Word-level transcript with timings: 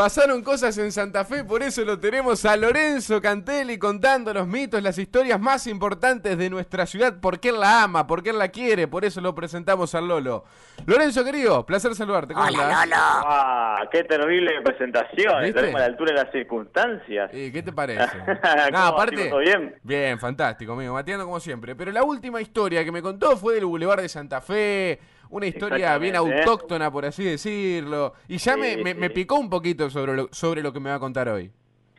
Pasaron 0.00 0.42
cosas 0.42 0.78
en 0.78 0.92
Santa 0.92 1.26
Fe, 1.26 1.44
por 1.44 1.62
eso 1.62 1.84
lo 1.84 1.98
tenemos 1.98 2.46
a 2.46 2.56
Lorenzo 2.56 3.20
Cantelli 3.20 3.76
contando 3.76 4.32
los 4.32 4.46
mitos, 4.46 4.82
las 4.82 4.96
historias 4.96 5.38
más 5.38 5.66
importantes 5.66 6.38
de 6.38 6.48
nuestra 6.48 6.86
ciudad, 6.86 7.18
porque 7.20 7.50
él 7.50 7.60
la 7.60 7.82
ama, 7.82 8.06
porque 8.06 8.30
él 8.30 8.38
la 8.38 8.48
quiere, 8.48 8.88
por 8.88 9.04
eso 9.04 9.20
lo 9.20 9.34
presentamos 9.34 9.94
al 9.94 10.08
Lolo. 10.08 10.44
Lorenzo, 10.86 11.22
querido, 11.22 11.66
placer 11.66 11.94
saludarte. 11.94 12.32
¿Cómo 12.32 12.46
Hola? 12.46 12.86
Lolo. 12.86 12.96
Ah, 12.96 13.82
qué 13.92 14.04
terrible 14.04 14.62
presentación, 14.62 15.34
¿Viste? 15.42 15.48
estaremos 15.48 15.74
a 15.74 15.80
la 15.80 15.86
altura 15.86 16.12
de 16.12 16.22
las 16.22 16.32
circunstancias. 16.32 17.30
Eh, 17.34 17.50
¿Qué 17.52 17.62
te 17.62 17.72
parece? 17.72 18.08
¿Cómo 18.24 18.70
no, 18.70 18.78
va, 18.78 18.88
aparte. 18.88 19.30
Bien? 19.40 19.74
Bien, 19.82 20.18
fantástico, 20.18 20.72
amigo, 20.72 20.94
mateando 20.94 21.26
como 21.26 21.40
siempre. 21.40 21.74
Pero 21.74 21.92
la 21.92 22.04
última 22.04 22.40
historia 22.40 22.84
que 22.86 22.92
me 22.92 23.02
contó 23.02 23.36
fue 23.36 23.56
del 23.56 23.66
Boulevard 23.66 24.00
de 24.00 24.08
Santa 24.08 24.40
Fe, 24.40 24.98
una 25.30 25.46
historia 25.46 25.96
bien 25.98 26.14
¿eh? 26.14 26.18
autóctona, 26.18 26.90
por 26.90 27.04
así 27.06 27.24
decirlo. 27.24 28.14
Y 28.28 28.38
ya 28.38 28.56
me, 28.56 28.74
Sí, 28.74 28.82
me- 28.94 29.10
picó 29.10 29.36
un 29.38 29.48
poquito 29.50 29.88
sobre 29.90 30.14
lo, 30.14 30.28
sobre 30.32 30.62
lo 30.62 30.72
que 30.72 30.80
me 30.80 30.90
va 30.90 30.96
a 30.96 31.00
contar 31.00 31.28
hoy. 31.28 31.50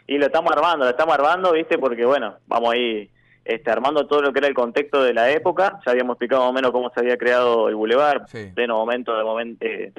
Y 0.07 0.17
lo 0.17 0.25
estamos 0.25 0.51
armando, 0.51 0.85
lo 0.85 0.91
estamos 0.91 1.13
armando, 1.15 1.53
¿viste? 1.53 1.77
Porque, 1.77 2.05
bueno, 2.05 2.35
vamos 2.47 2.73
ahí 2.73 3.09
este, 3.45 3.71
armando 3.71 4.05
todo 4.07 4.21
lo 4.21 4.33
que 4.33 4.39
era 4.39 4.47
el 4.47 4.53
contexto 4.53 5.01
de 5.03 5.13
la 5.13 5.31
época. 5.31 5.79
Ya 5.85 5.91
habíamos 5.93 6.15
explicado 6.15 6.41
más 6.43 6.49
o 6.49 6.53
menos 6.53 6.71
cómo 6.71 6.91
se 6.93 6.99
había 6.99 7.17
creado 7.17 7.69
el 7.69 7.75
Boulevard, 7.75 8.27
Sí. 8.27 8.51
pleno 8.53 8.75
momento 8.75 9.15
de, 9.17 9.23
momen- 9.23 9.57
eh, 9.61 9.93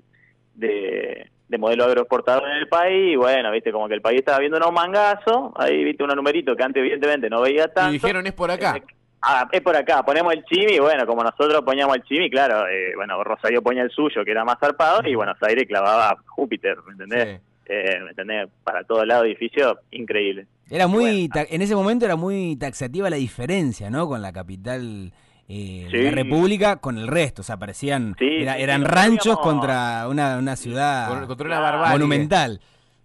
de, 0.55 1.31
de 1.49 1.59
modelo 1.59 1.85
agroexportador 1.85 2.45
en 2.51 2.57
el 2.59 2.69
país. 2.69 3.13
Y, 3.15 3.17
bueno, 3.17 3.51
¿viste? 3.51 3.73
Como 3.73 3.89
que 3.89 3.95
el 3.95 4.03
país 4.03 4.19
estaba 4.21 4.39
viendo 4.39 4.59
unos 4.59 4.73
mangazos. 4.73 5.53
Ahí, 5.57 5.83
¿viste? 5.85 6.05
Unos 6.05 6.17
numeritos 6.17 6.57
que 6.57 6.63
antes, 6.63 6.81
evidentemente, 6.81 7.31
no 7.31 7.41
veía 7.41 7.69
tanto. 7.69 7.91
Y 7.91 7.95
dijeron, 7.95 8.27
es 8.27 8.33
por 8.35 8.51
acá. 8.51 8.77
Eh, 8.77 8.83
Ah, 9.23 9.49
es 9.53 9.61
por 9.61 9.77
acá, 9.77 10.03
ponemos 10.05 10.33
el 10.33 10.45
chimi, 10.45 10.73
y 10.75 10.79
bueno, 10.81 11.07
como 11.07 11.23
nosotros 11.23 11.63
poníamos 11.65 11.97
el 11.97 12.03
chimi, 12.03 12.29
claro, 12.29 12.67
eh, 12.69 12.93
bueno, 12.97 13.23
Rosario 13.23 13.63
ponía 13.63 13.83
el 13.85 13.91
suyo, 13.91 14.25
que 14.25 14.33
era 14.33 14.45
más 14.45 14.57
zarpado, 14.59 15.01
y 15.09 15.15
Buenos 15.15 15.37
Aires 15.43 15.65
clavaba 15.69 16.17
Júpiter, 16.27 16.77
¿me 16.87 16.93
entendés? 16.93 17.39
Sí. 17.39 17.43
Eh, 17.67 18.01
¿Me 18.03 18.11
entendés? 18.11 18.49
Para 18.65 18.83
todos 18.83 19.07
lados, 19.07 19.25
edificio, 19.27 19.79
increíble. 19.93 20.47
Era 20.69 20.89
muy, 20.89 21.29
ta- 21.29 21.47
en 21.49 21.63
ese 21.63 21.77
momento 21.77 22.05
era 22.05 22.17
muy 22.17 22.57
taxativa 22.57 23.09
la 23.09 23.17
diferencia, 23.17 23.89
¿no? 23.91 24.09
Con 24.09 24.21
la 24.21 24.33
capital 24.33 25.13
eh, 25.49 25.89
de 25.91 26.03
la. 26.03 26.11
República, 26.11 26.77
con 26.77 26.99
el 26.99 27.07
resto. 27.07 27.43
O 27.43 27.45
sea, 27.45 27.57
parecían, 27.59 28.17
Sí, 28.19 28.27
era- 28.41 28.55
sí, 28.57 28.63
eran 28.63 28.81
sí, 28.83 28.87
ranchos 28.89 29.39
contra 29.39 30.09
una, 30.09 30.39
una 30.39 30.57
ciudad 30.57 31.09
Con- 31.09 31.27
contra 31.29 31.47
una 31.47 31.61
barbarie. 31.61 31.93
monumental. 31.93 32.61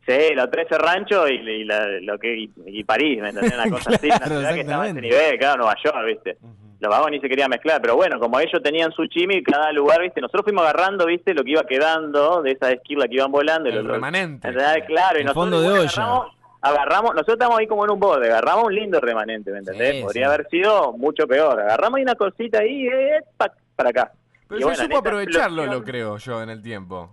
Sí, 0.07 0.33
los 0.35 0.49
13 0.49 0.77
ranchos 0.77 1.29
y, 1.29 1.33
y 1.33 1.63
la- 1.65 1.85
lo 2.01 2.17
que, 2.17 2.33
y, 2.37 2.51
y 2.65 2.83
París, 2.85 3.21
¿me 3.21 3.29
entendés? 3.29 3.53
Una 3.55 3.69
cosa 3.69 3.89
así, 3.91 4.07
una 4.07 4.25
ciudad 4.25 4.53
que 4.53 4.61
estaba 4.61 4.83
a 4.83 4.87
ese 4.87 5.01
nivel, 5.01 5.37
claro, 5.37 5.57
Nueva 5.57 5.75
York, 5.83 5.97
¿viste? 6.05 6.37
Los 6.79 6.89
vagos 6.91 7.09
ni 7.11 7.19
se 7.19 7.27
quería 7.27 7.47
mezclar, 7.49 7.81
pero 7.81 7.95
bueno, 7.95 8.19
como 8.19 8.39
ellos 8.39 8.61
tenían 8.63 8.91
su 8.91 9.05
chimi, 9.07 9.41
cada 9.43 9.71
lugar, 9.73 9.99
¿viste? 10.01 10.21
Nosotros 10.21 10.43
fuimos 10.45 10.63
agarrando, 10.63 11.05
¿viste? 11.07 11.33
Lo 11.33 11.43
que 11.43 11.51
iba 11.51 11.63
quedando 11.63 12.41
de 12.41 12.51
esas 12.51 12.71
esquilas 12.71 13.07
que 13.09 13.15
iban 13.15 13.31
volando. 13.31 13.67
El 13.67 13.75
los- 13.83 13.87
remanente. 13.87 14.47
¿entendés? 14.47 14.85
Claro, 14.85 15.19
y 15.19 15.23
nosotros 15.23 15.33
fondo 15.43 15.61
de. 15.61 15.67
Agarramos, 15.87 16.27
agarramos- 16.61 17.13
nosotros 17.13 17.35
estamos 17.35 17.57
ahí 17.59 17.67
como 17.67 17.83
en 17.83 17.91
un 17.91 17.99
borde, 17.99 18.27
agarramos 18.27 18.65
un 18.65 18.75
lindo 18.75 18.99
remanente, 19.01 19.51
¿me 19.51 19.57
entendés? 19.59 19.95
Sí, 19.97 20.01
Podría 20.03 20.27
sí. 20.27 20.33
haber 20.33 20.47
sido 20.49 20.93
mucho 20.93 21.27
peor. 21.27 21.59
Agarramos 21.59 21.97
ahí 21.97 22.03
una 22.03 22.15
cosita 22.15 22.59
ahí, 22.59 22.87
eh, 22.87 23.19
pa- 23.35 23.51
para 23.75 23.89
acá. 23.89 24.11
Pero 24.47 24.59
Y 24.59 24.61
se 24.61 24.65
bueno, 24.67 24.79
en 24.81 24.85
supo 24.87 24.97
aprovecharlo, 24.99 25.63
explosión- 25.63 25.79
lo 25.79 25.83
creo 25.83 26.17
yo, 26.17 26.43
en 26.43 26.49
el 26.49 26.61
tiempo. 26.61 27.09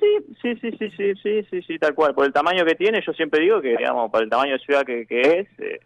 Sí, 0.00 0.36
sí, 0.40 0.56
sí, 0.60 0.70
sí, 0.78 0.90
sí, 0.96 1.14
sí, 1.22 1.42
sí, 1.50 1.62
sí, 1.62 1.78
tal 1.78 1.94
cual. 1.94 2.14
Por 2.14 2.26
el 2.26 2.32
tamaño 2.32 2.64
que 2.64 2.74
tiene, 2.74 3.02
yo 3.04 3.12
siempre 3.12 3.40
digo 3.40 3.60
que, 3.60 3.76
digamos, 3.76 4.10
por 4.10 4.22
el 4.22 4.30
tamaño 4.30 4.52
de 4.54 4.58
ciudad 4.60 4.84
que, 4.84 5.06
que 5.06 5.20
es, 5.20 5.48
eh, 5.60 5.80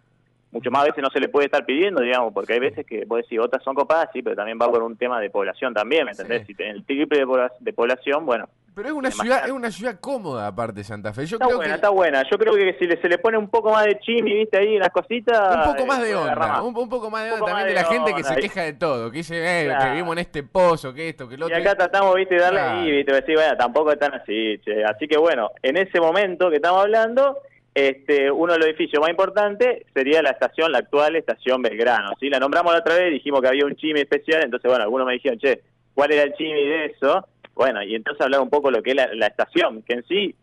mucho 0.55 0.71
más 0.71 0.83
a 0.83 0.87
veces 0.87 1.03
no 1.03 1.11
se 1.11 1.19
le 1.19 1.29
puede 1.29 1.47
estar 1.47 1.67
pidiendo, 1.67 2.01
digamos, 2.01 2.33
porque 2.33 2.53
hay 2.53 2.61
veces 2.61 2.87
que 2.87 3.05
vos 3.05 3.19
decís, 3.19 3.41
otras 3.41 3.63
son 3.65 3.75
copadas, 3.75 4.11
sí, 4.13 4.23
pero 4.23 4.37
también 4.37 4.59
va 4.61 4.71
por 4.71 4.83
un 4.83 4.97
tema 4.97 5.21
de 5.21 5.29
población 5.29 5.75
también, 5.75 6.05
¿me 6.05 6.13
entendés? 6.13 6.47
Si 6.47 6.55
tenés 6.55 6.77
el 6.77 6.85
triple 6.85 7.27
de, 7.61 7.73
población, 7.73 8.25
bueno, 8.25 8.49
pero 8.75 8.89
es 8.89 8.95
una 8.95 9.11
ciudad, 9.11 9.45
es 9.47 9.53
una 9.53 9.71
ciudad 9.71 10.01
cómoda 10.01 10.49
aparte 10.49 10.83
Santa 10.83 11.13
Fe. 11.13 11.27
Yo 11.27 11.37
está 11.37 11.47
creo 11.47 11.59
buena, 11.59 11.73
que 11.73 11.77
está 11.77 11.89
buena. 11.91 12.23
Yo 12.29 12.37
creo 12.39 12.55
que 12.55 12.77
si 12.79 12.87
le, 12.87 13.01
se 13.01 13.09
le 13.09 13.19
pone 13.19 13.39
un 13.39 13.49
poco 13.49 13.71
más 13.71 13.85
de 13.85 13.99
chimi, 14.01 14.35
viste, 14.35 14.59
ahí, 14.59 14.77
unas 14.77 14.89
cositas... 14.91 15.57
un 15.67 15.73
poco 15.75 15.87
más 15.87 16.01
eh, 16.01 16.07
de 16.07 16.13
puede 16.15 16.25
agarrar 16.25 16.45
onda, 16.49 16.55
más. 16.55 16.63
un, 16.63 16.77
un 16.83 16.89
poco 16.89 17.11
más 17.11 17.25
de 17.25 17.31
onda 17.31 17.39
poco 17.41 17.51
también 17.51 17.69
de 17.69 17.75
más 17.75 17.83
la 17.85 17.89
de 17.89 17.95
gente 17.97 18.15
que 18.15 18.25
se 18.25 18.37
queja 18.41 18.63
de 18.63 18.73
todo, 18.73 19.11
que 19.13 19.19
dice, 19.19 19.37
eh, 19.37 19.65
Claro. 19.67 19.85
que 19.85 19.91
vivimos 19.91 20.13
en 20.15 20.19
este 20.19 20.43
pozo, 20.43 20.93
que 20.93 21.09
esto, 21.09 21.29
que 21.29 21.37
lo 21.37 21.49
Y 21.49 21.53
otro. 21.53 21.63
acá 21.63 21.75
tratamos, 21.77 22.15
viste, 22.17 22.35
de 22.35 22.41
darle 22.41 22.59
Claro. 22.61 22.81
ahí, 22.81 22.91
viste, 22.91 23.13
decir, 23.13 23.35
bueno, 23.37 23.57
tampoco 23.57 23.93
es 23.93 23.99
tan 23.99 24.15
así, 24.15 24.59
che. 24.65 24.85
Así 24.85 25.07
que 25.07 25.19
bueno, 25.19 25.51
en 25.63 25.77
ese 25.77 26.01
momento 26.01 26.51
que 26.51 26.57
estamos 26.57 26.81
hablando, 26.83 27.39
este, 27.75 28.31
uno 28.31 28.53
de 28.55 28.59
los 28.59 28.69
edificios 28.69 29.01
más 29.01 29.11
importantes 29.11 29.85
sería 29.95 30.21
la 30.23 30.31
estación, 30.31 30.73
la 30.73 30.79
actual 30.79 31.15
estación 31.17 31.63
Belgrano, 31.63 32.11
¿sí? 32.19 32.29
La 32.29 32.39
nombramos 32.41 32.73
la 32.73 32.81
otra 32.81 32.97
vez, 32.97 33.13
dijimos 33.13 33.41
que 33.41 33.49
había 33.49 33.67
un 33.67 33.77
chimi 33.77 34.01
especial, 34.01 34.43
entonces, 34.43 34.69
bueno, 34.69 34.83
algunos 34.85 35.07
me 35.07 35.13
dijeron, 35.15 35.39
che, 35.39 35.61
¿cuál 35.95 36.11
era 36.13 36.23
el 36.25 36.35
chimi 36.35 36.53
de 36.65 36.85
eso? 36.87 37.27
Bueno, 37.55 37.83
y 37.83 37.95
entonces 37.95 38.21
hablar 38.21 38.41
un 38.41 38.51
poco 38.51 38.71
lo 38.71 38.83
que 38.83 38.91
es 38.91 38.97
la, 38.97 39.15
la 39.15 39.27
estación, 39.27 39.83
que 39.83 39.95
en 39.95 40.05
sí, 40.07 40.35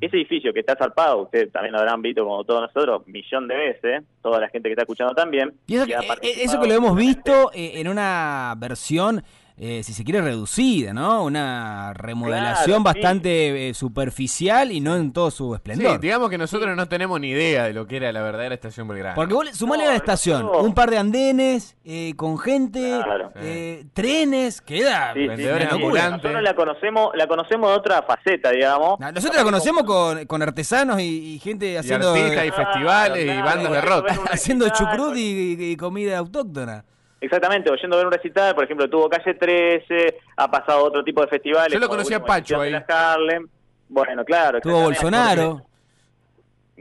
ese 0.00 0.16
edificio 0.16 0.52
que 0.52 0.60
está 0.60 0.76
zarpado, 0.76 1.22
ustedes 1.22 1.52
también 1.52 1.72
lo 1.72 1.78
habrán 1.78 2.02
visto 2.02 2.24
como 2.24 2.44
todos 2.44 2.62
nosotros, 2.62 3.06
millón 3.06 3.48
de 3.48 3.56
veces, 3.56 4.02
toda 4.22 4.40
la 4.40 4.48
gente 4.48 4.68
que 4.68 4.72
está 4.72 4.82
escuchando 4.82 5.14
también. 5.14 5.52
Y 5.66 5.76
eso, 5.76 5.86
que, 5.86 5.92
eh, 5.92 6.34
eso 6.42 6.60
que 6.60 6.68
lo 6.68 6.74
hemos 6.74 6.96
visto 6.96 7.50
eh, 7.54 7.80
en 7.80 7.88
una 7.88 8.54
versión, 8.56 9.22
eh, 9.56 9.82
si 9.84 9.92
se 9.92 10.02
quiere, 10.02 10.20
reducida, 10.20 10.92
¿no? 10.92 11.22
Una 11.24 11.92
remodelación 11.94 12.82
Claro, 12.82 12.94
sí. 12.96 13.00
bastante 13.00 13.68
eh, 13.68 13.74
superficial 13.74 14.72
y 14.72 14.80
no 14.80 14.96
en 14.96 15.12
todo 15.12 15.30
su 15.30 15.50
Sí, 15.50 15.54
esplendor. 15.54 16.00
digamos 16.00 16.28
que 16.28 16.38
nosotros 16.38 16.76
no 16.76 16.86
tenemos 16.88 17.20
ni 17.20 17.28
idea 17.30 17.64
de 17.64 17.72
lo 17.72 17.86
que 17.86 17.98
era 17.98 18.10
la 18.10 18.20
verdadera 18.22 18.54
estación 18.54 18.88
Belgrano. 18.88 19.14
Porque 19.14 19.32
vos 19.34 19.44
le- 19.44 19.54
sumale 19.54 19.84
No, 19.84 19.90
a 19.90 19.92
la 19.92 19.96
estación 19.98 20.42
no. 20.46 20.58
un 20.58 20.74
par 20.74 20.90
de 20.90 20.98
andenes 20.98 21.76
eh, 21.84 22.14
con 22.16 22.36
gente, 22.38 22.80
Claro. 23.04 23.30
eh, 23.36 23.84
trenes, 23.94 24.60
queda 24.60 25.12
Sí, 25.14 25.20
sí, 25.20 25.28
Vendedores 25.28 25.68
sí, 25.70 25.76
sí. 25.78 25.84
Nosotros 26.10 26.42
la 26.42 26.54
conocemos, 26.56 27.10
la 27.14 27.26
conocemos 27.28 27.70
de 27.70 27.76
otra 27.76 28.02
faceta, 28.02 28.50
digamos. 28.50 28.98
Nosotros 28.98 29.36
la 29.36 29.44
conocemos 29.44 29.84
con, 29.84 30.24
con 30.26 30.42
artesanos 30.42 31.00
y, 31.00 31.34
y 31.34 31.38
gente 31.38 31.70
y 31.72 31.76
haciendo, 31.76 32.10
artistas 32.12 32.44
y 32.46 32.50
Claro, 32.50 32.64
festivales 32.72 33.22
y 33.22 33.26
claro, 33.26 33.44
bandas 33.44 33.72
de 33.72 33.80
rock. 33.82 34.08
haciendo 34.32 34.68
chucrut 34.70 35.16
y, 35.16 35.20
y- 35.60 35.70
y 35.72 35.76
comida 35.76 36.18
autóctona. 36.18 36.84
Exactamente, 37.24 37.70
oyendo 37.70 37.96
ver 37.96 38.06
un 38.06 38.12
recital, 38.12 38.54
por 38.54 38.64
ejemplo, 38.64 38.88
tuvo 38.88 39.08
Calle 39.08 39.34
13, 39.34 40.14
ha 40.36 40.50
pasado 40.50 40.84
otro 40.84 41.02
tipo 41.02 41.22
de 41.22 41.28
festivales. 41.28 41.72
Yo 41.72 41.78
lo 41.78 41.88
conocí 41.88 42.12
a 42.12 42.22
Pacho 42.22 42.60
ahí. 42.60 42.74
Harlem. 42.86 43.48
Bueno, 43.88 44.24
claro. 44.24 44.60
Tuvo. 44.60 44.82
Bolsonaro. 44.82 45.62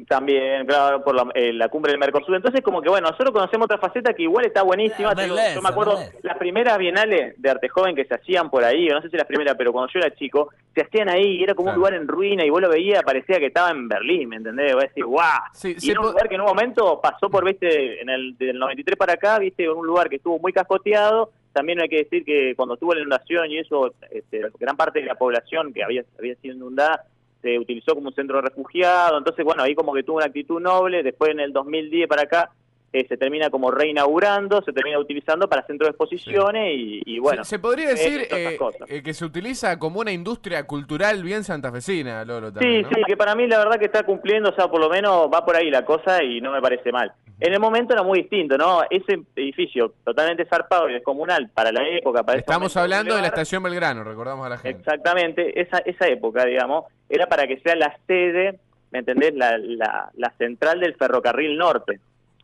También, 0.07 0.65
claro, 0.65 1.03
por 1.03 1.13
la, 1.13 1.27
eh, 1.35 1.53
la 1.53 1.69
cumbre 1.69 1.91
del 1.91 1.99
Mercosur. 1.99 2.35
Entonces, 2.35 2.61
como 2.61 2.81
que 2.81 2.89
bueno, 2.89 3.09
nosotros 3.09 3.31
conocemos 3.31 3.65
otra 3.65 3.77
faceta 3.77 4.13
que 4.13 4.23
igual 4.23 4.45
está 4.45 4.63
buenísima. 4.63 5.13
Yo 5.13 5.61
me 5.61 5.69
acuerdo, 5.69 5.99
las 6.23 6.37
primeras 6.37 6.77
bienales 6.79 7.39
de 7.39 7.49
arte 7.49 7.69
joven 7.69 7.95
que 7.95 8.05
se 8.05 8.15
hacían 8.15 8.49
por 8.49 8.63
ahí, 8.63 8.89
o 8.89 8.93
no 8.95 9.01
sé 9.03 9.09
si 9.09 9.17
las 9.17 9.27
primeras, 9.27 9.55
pero 9.55 9.71
cuando 9.71 9.91
yo 9.93 9.99
era 9.99 10.13
chico, 10.15 10.49
se 10.73 10.81
hacían 10.81 11.09
ahí 11.09 11.37
y 11.37 11.43
era 11.43 11.53
como 11.53 11.67
Claro. 11.67 11.75
un 11.77 11.79
lugar 11.79 11.93
en 12.01 12.07
ruina 12.07 12.43
y 12.43 12.49
vos 12.49 12.59
lo 12.61 12.69
veías, 12.69 13.03
parecía 13.03 13.37
que 13.37 13.45
estaba 13.47 13.69
en 13.69 13.87
Berlín, 13.87 14.29
¿me 14.29 14.37
entendés? 14.37 14.73
Vos 14.73 14.81
decís, 14.83 15.03
¡guau! 15.03 15.39
Sí, 15.53 15.75
y 15.79 15.91
era 15.91 15.99
un 16.01 16.07
lugar 16.07 16.27
que 16.27 16.35
en 16.35 16.41
un 16.41 16.47
momento 16.47 16.99
pasó 16.99 17.29
por, 17.29 17.45
viste, 17.45 18.01
en 18.01 18.09
el 18.09 18.35
del 18.37 18.57
93 18.57 18.97
para 18.97 19.13
acá, 19.13 19.37
viste, 19.37 19.69
un 19.69 19.85
lugar 19.85 20.09
que 20.09 20.15
estuvo 20.15 20.39
muy 20.39 20.51
cascoteado. 20.51 21.31
También 21.53 21.79
hay 21.79 21.87
que 21.87 21.97
decir 21.97 22.25
que 22.25 22.55
cuando 22.55 22.77
tuvo 22.77 22.95
la 22.95 23.01
inundación 23.01 23.51
y 23.51 23.59
eso, 23.59 23.93
este, 24.09 24.41
gran 24.59 24.75
parte 24.75 25.01
de 25.01 25.05
la 25.05 25.13
población 25.13 25.71
que 25.71 25.83
había, 25.83 26.03
había 26.17 26.33
sido 26.37 26.55
inundada 26.55 27.03
se 27.43 27.59
utilizó 27.59 27.93
como 27.93 28.07
un 28.07 28.15
centro 28.15 28.37
de 28.37 28.43
refugiados. 28.43 29.17
Entonces, 29.19 29.43
bueno, 29.45 29.61
ahí 29.61 29.75
como 29.75 29.93
que 29.93 30.01
tuvo 30.01 30.17
una 30.17 30.25
actitud 30.25 30.59
noble. 30.61 31.03
Después, 31.03 31.31
en 31.31 31.41
el 31.41 31.51
2010 31.51 32.07
para 32.07 32.23
acá, 32.23 32.49
eh, 32.93 33.05
se 33.09 33.17
termina 33.17 33.49
como 33.49 33.69
reinaugurando, 33.69 34.61
se 34.61 34.71
termina 34.71 34.97
utilizando 34.99 35.49
para 35.49 35.65
centro 35.65 35.85
de 35.87 35.91
exposiciones 35.91 36.73
y, 36.75 37.01
y 37.05 37.19
bueno. 37.19 37.43
se, 37.43 37.51
se 37.51 37.59
podría 37.59 37.87
eh, 37.87 37.89
decir 37.89 38.21
eh, 38.31 38.57
eh, 38.87 39.03
que 39.03 39.13
se 39.13 39.25
utiliza 39.25 39.77
como 39.77 39.99
una 39.99 40.11
industria 40.11 40.65
cultural 40.65 41.21
bien 41.23 41.43
santafesina, 41.43 42.23
Lolo, 42.23 42.49
Sí, 42.49 42.53
también, 42.53 42.81
¿no? 42.83 42.89
sí, 42.89 43.01
que 43.07 43.17
para 43.17 43.35
mí 43.35 43.47
la 43.47 43.57
verdad 43.57 43.79
que 43.79 43.85
está 43.85 44.03
cumpliendo, 44.03 44.51
o 44.51 44.55
sea, 44.55 44.69
por 44.69 44.79
lo 44.79 44.89
menos 44.89 45.27
va 45.33 45.43
por 45.43 45.55
ahí 45.55 45.69
la 45.69 45.83
cosa 45.83 46.23
y 46.23 46.39
no 46.39 46.51
me 46.51 46.61
parece 46.61 46.91
mal. 46.91 47.11
En 47.39 47.53
el 47.53 47.59
momento 47.59 47.94
era 47.94 48.03
muy 48.03 48.21
distinto, 48.21 48.57
¿no? 48.57 48.83
Ese 48.89 49.19
edificio 49.35 49.94
totalmente 50.03 50.45
zarpado 50.45 50.89
y 50.89 50.94
descomunal 50.94 51.49
para 51.49 51.71
la 51.71 51.88
época, 51.88 52.23
para 52.23 52.39
Estamos 52.39 52.77
hablando 52.77 53.16
de 53.16 53.21
la 53.21 53.27
estación 53.27 53.63
Belgrano, 53.63 54.03
recordamos 54.03 54.45
a 54.45 54.49
la 54.49 54.57
gente. 54.57 54.79
Exactamente, 54.79 55.59
esa, 55.59 55.79
esa 55.79 56.07
época, 56.07 56.45
digamos, 56.45 56.85
era 57.09 57.27
para 57.27 57.47
que 57.47 57.59
sea 57.59 57.75
la 57.75 57.97
sede, 58.07 58.59
¿me 58.91 59.00
entendés? 59.00 59.33
La, 59.35 59.57
la, 59.57 60.12
la 60.15 60.31
central 60.38 60.80
del 60.80 60.95
ferrocarril 60.95 61.57
norte, 61.57 62.00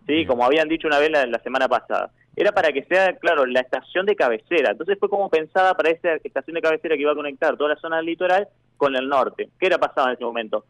¿sí? 0.06 0.14
Bien. 0.14 0.28
Como 0.28 0.44
habían 0.44 0.68
dicho 0.68 0.88
una 0.88 1.00
vez 1.00 1.12
la, 1.12 1.26
la 1.26 1.40
semana 1.40 1.68
pasada. 1.68 2.12
Era 2.36 2.52
para 2.52 2.72
que 2.72 2.84
sea, 2.84 3.16
claro, 3.18 3.46
la 3.46 3.60
estación 3.60 4.06
de 4.06 4.16
cabecera. 4.16 4.72
Entonces 4.72 4.98
fue 5.00 5.10
como 5.10 5.30
pensada 5.30 5.76
para 5.76 5.90
esa 5.90 6.14
estación 6.24 6.56
de 6.56 6.62
cabecera 6.62 6.96
que 6.96 7.02
iba 7.02 7.12
a 7.12 7.16
conectar 7.16 7.58
toda 7.58 7.74
la 7.74 7.80
zona 7.82 7.98
del 7.98 8.06
litoral 8.06 8.48
con 8.78 8.96
el 8.96 9.10
norte. 9.10 9.50
¿Qué 9.60 9.66
era 9.66 9.78
pasado 9.78 10.08
en 10.08 10.14
ese 10.14 10.24
momento? 10.24 10.64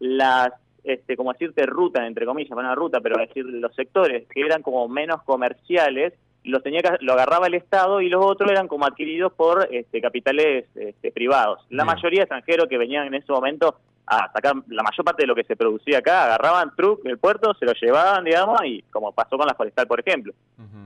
Las, 0.00 0.50
este, 0.84 1.16
como 1.16 1.32
decirte, 1.32 1.64
ruta, 1.66 2.06
entre 2.06 2.26
comillas, 2.26 2.50
no 2.50 2.58
una 2.58 2.74
ruta, 2.74 3.00
pero 3.00 3.18
decir 3.18 3.44
los 3.46 3.74
sectores 3.74 4.26
que 4.28 4.40
eran 4.40 4.62
como 4.62 4.86
menos 4.88 5.22
comerciales, 5.22 6.12
los 6.44 6.62
tenía 6.62 6.82
que, 6.82 6.90
lo 7.00 7.14
agarraba 7.14 7.46
el 7.46 7.54
Estado 7.54 8.00
y 8.00 8.08
los 8.08 8.24
otros 8.24 8.50
eran 8.50 8.68
como 8.68 8.84
adquiridos 8.84 9.32
por 9.32 9.66
este, 9.70 10.00
capitales 10.00 10.66
este, 10.74 11.10
privados. 11.10 11.60
La 11.70 11.84
Bien. 11.84 11.96
mayoría 11.96 12.22
extranjeros 12.22 12.68
que 12.68 12.78
venían 12.78 13.06
en 13.06 13.14
ese 13.14 13.32
momento 13.32 13.76
a 14.06 14.30
sacar 14.32 14.54
la 14.68 14.82
mayor 14.82 15.04
parte 15.04 15.22
de 15.22 15.26
lo 15.26 15.34
que 15.34 15.44
se 15.44 15.56
producía 15.56 15.98
acá, 15.98 16.24
agarraban 16.24 16.74
truck 16.76 17.02
del 17.02 17.18
puerto, 17.18 17.54
se 17.54 17.64
lo 17.64 17.72
llevaban, 17.72 18.24
digamos, 18.24 18.60
y 18.64 18.82
como 18.90 19.12
pasó 19.12 19.38
con 19.38 19.46
la 19.46 19.54
forestal, 19.54 19.86
por 19.86 20.00
ejemplo. 20.00 20.34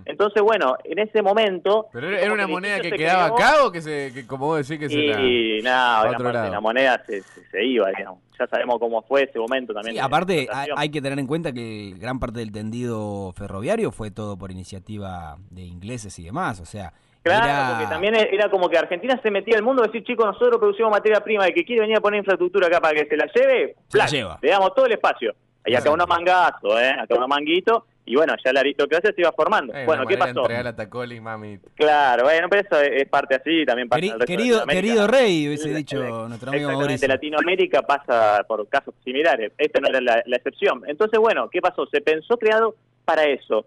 Entonces, 0.04 0.42
bueno, 0.42 0.76
en 0.84 0.98
ese 1.00 1.20
momento... 1.20 1.88
¿Pero 1.92 2.08
era, 2.08 2.32
una 2.32 2.46
que 2.46 2.52
moneda 2.52 2.80
que 2.80 2.92
quedaba 2.92 3.34
creó, 3.34 3.36
acá 3.36 3.64
o 3.64 3.72
que, 3.72 3.82
se, 3.82 4.12
que 4.14 4.26
como 4.26 4.46
vos 4.46 4.66
decís 4.66 4.78
que 4.78 4.88
se 4.88 4.96
la... 4.96 5.20
Y 5.20 5.60
nada, 5.62 5.98
a 5.98 6.02
gran 6.02 6.14
otro 6.14 6.24
parte 6.24 6.38
de 6.38 6.42
lado? 6.44 6.52
la 6.54 6.60
moneda 6.60 7.02
se, 7.06 7.22
se, 7.22 7.44
se 7.50 7.64
iba, 7.64 7.88
digamos. 7.90 8.20
Ya 8.38 8.46
sabemos 8.46 8.78
cómo 8.78 9.02
fue 9.02 9.24
ese 9.24 9.38
momento 9.38 9.74
también. 9.74 9.96
Sí, 9.96 10.00
aparte 10.00 10.48
hay 10.76 10.90
que 10.90 11.02
tener 11.02 11.18
en 11.18 11.26
cuenta 11.26 11.52
que 11.52 11.94
gran 11.98 12.20
parte 12.20 12.38
del 12.38 12.52
tendido 12.52 13.32
ferroviario 13.32 13.90
fue 13.90 14.12
todo 14.12 14.38
por 14.38 14.52
iniciativa 14.52 15.36
de 15.50 15.62
ingleses 15.62 16.16
y 16.20 16.24
demás, 16.24 16.60
o 16.60 16.64
sea, 16.64 16.92
Claro, 17.28 17.74
porque 17.74 17.86
también 17.90 18.14
era 18.16 18.50
como 18.50 18.68
que 18.68 18.78
Argentina 18.78 19.18
se 19.22 19.30
metía 19.30 19.56
al 19.56 19.62
mundo 19.62 19.82
y 19.82 19.86
decir, 19.86 20.04
chicos, 20.04 20.26
nosotros 20.26 20.58
producimos 20.58 20.90
materia 20.90 21.20
prima, 21.20 21.46
el 21.46 21.54
que 21.54 21.64
quiere 21.64 21.82
venir 21.82 21.96
a 21.96 22.00
poner 22.00 22.18
infraestructura 22.18 22.66
acá 22.66 22.80
para 22.80 22.94
que 22.94 23.06
se 23.06 23.16
la 23.16 23.26
lleve, 23.34 23.74
Se 23.88 23.98
la 23.98 24.06
lleva. 24.06 24.38
le 24.42 24.50
damos 24.50 24.74
todo 24.74 24.86
el 24.86 24.92
espacio. 24.92 25.34
Y 25.66 25.74
acá 25.74 25.90
unos 25.90 26.08
mangazos, 26.08 26.80
¿eh? 26.80 26.94
Acá 26.98 27.14
unos 27.14 27.28
manguitos, 27.28 27.82
y 28.06 28.16
bueno, 28.16 28.32
ya 28.42 28.54
la 28.54 28.60
aristocracia 28.60 29.12
se 29.14 29.20
iba 29.20 29.30
formando. 29.32 29.74
Eh, 29.74 29.84
bueno, 29.84 30.06
¿qué 30.06 30.16
pasó? 30.16 30.46
a 30.50 30.72
Tacoli, 30.74 31.20
mami. 31.20 31.58
Claro, 31.74 32.22
bueno, 32.24 32.46
pero 32.48 32.62
eso 32.62 32.80
es, 32.80 33.06
parte 33.06 33.34
así, 33.34 33.66
también 33.66 33.86
pasa 33.86 34.00
Queri- 34.00 34.06
el 34.06 34.12
resto 34.20 34.24
querido, 34.26 34.64
querido 34.66 35.06
rey, 35.06 35.46
hubiese 35.46 35.68
dicho 35.74 35.98
nuestro 36.26 36.48
amigo 36.50 36.70
Exactamente, 36.70 36.76
Mauricio. 36.76 37.08
Latinoamérica 37.08 37.82
pasa 37.82 38.44
por 38.48 38.66
casos 38.68 38.94
similares. 39.04 39.52
Esta 39.58 39.80
no 39.80 39.88
era 39.88 40.00
la, 40.00 40.22
la 40.24 40.36
excepción. 40.36 40.82
Entonces, 40.86 41.20
bueno, 41.20 41.50
¿qué 41.50 41.60
pasó? 41.60 41.84
Se 41.88 42.00
pensó 42.00 42.38
creado 42.38 42.74
para 43.04 43.24
eso. 43.24 43.66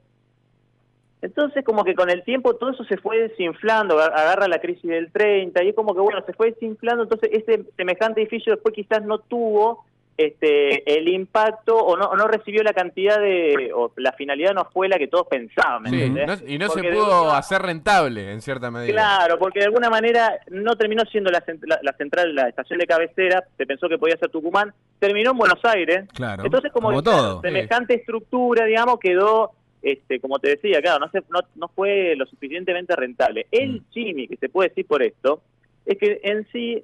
Entonces, 1.22 1.64
como 1.64 1.84
que 1.84 1.94
con 1.96 2.10
el 2.10 2.24
tiempo 2.24 2.56
todo 2.56 2.72
eso 2.72 2.84
se 2.86 2.98
fue 2.98 3.20
desinflando, 3.20 4.00
aga- 4.00 4.16
agarra 4.16 4.48
la 4.48 4.60
crisis 4.60 4.90
del 4.90 5.12
30, 5.12 5.64
y 5.64 5.70
es 5.70 5.76
como 5.76 5.94
que, 5.94 6.02
bueno, 6.02 6.24
se 6.26 6.34
fue 6.34 6.52
desinflando, 6.52 7.04
entonces 7.04 7.30
ese 7.32 7.64
semejante 7.78 8.22
edificio 8.22 8.54
después 8.54 8.74
quizás 8.74 9.04
no 9.04 9.20
tuvo 9.20 9.86
este 10.18 10.98
el 11.00 11.08
impacto 11.08 11.76
o 11.78 11.96
no, 11.98 12.06
o 12.06 12.16
no 12.16 12.28
recibió 12.28 12.62
la 12.64 12.74
cantidad 12.74 13.18
de, 13.20 13.72
o 13.74 13.92
la 13.96 14.12
finalidad 14.12 14.54
no 14.54 14.66
fue 14.72 14.88
la 14.90 14.98
que 14.98 15.08
todos 15.08 15.26
pensaban, 15.28 15.84
¿me 15.84 15.90
Sí, 15.90 16.10
no- 16.10 16.34
y 16.48 16.58
no 16.60 16.68
se 16.68 16.74
Porque 16.82 16.92
pudo 16.92 17.32
hacer 17.34 17.62
rentable 17.62 18.32
en 18.32 18.42
cierta 18.42 18.70
medida. 18.70 18.92
Claro, 18.92 19.40
porque 19.40 19.60
de 19.60 19.66
alguna 19.66 19.90
manera 19.90 20.38
no 20.50 20.76
terminó 20.76 21.04
siendo 21.06 21.32
la, 21.32 21.42
la- 21.64 21.80
la 21.82 21.94
central, 21.94 22.36
la 22.36 22.50
estación 22.50 22.80
de 22.80 22.88
cabecera, 22.88 23.44
se 23.58 23.66
pensó 23.66 23.88
que 23.88 23.98
podía 23.98 24.18
ser 24.18 24.30
Tucumán, 24.30 24.74
terminó 25.00 25.32
en 25.32 25.38
Buenos 25.38 25.64
Aires. 25.64 26.06
Claro, 26.14 26.44
Entonces, 26.46 26.72
como, 26.72 26.90
como 26.90 27.02
que, 27.02 27.10
todo. 27.10 27.42
semejante 27.42 27.96
estructura, 27.96 28.66
digamos, 28.66 29.00
quedó, 29.00 29.52
este, 29.81 30.19
como 30.19 30.39
te 30.39 30.50
decía, 30.50 30.81
claro, 30.81 31.00
no, 31.06 31.10
se, 31.12 31.19
no, 31.30 31.39
no 31.56 31.68
fue 31.69 32.16
lo 32.16 32.25
suficientemente 32.25 32.95
rentable. 32.95 33.48
El 33.51 33.81
Mm. 33.81 33.89
chimi, 33.92 34.28
que 34.28 34.38
se 34.38 34.50
puede 34.50 34.69
decir 34.69 34.86
por 34.86 35.01
esto, 35.01 35.42
es 35.86 35.98
que 35.98 36.19
en 36.24 36.48
sí 36.51 36.83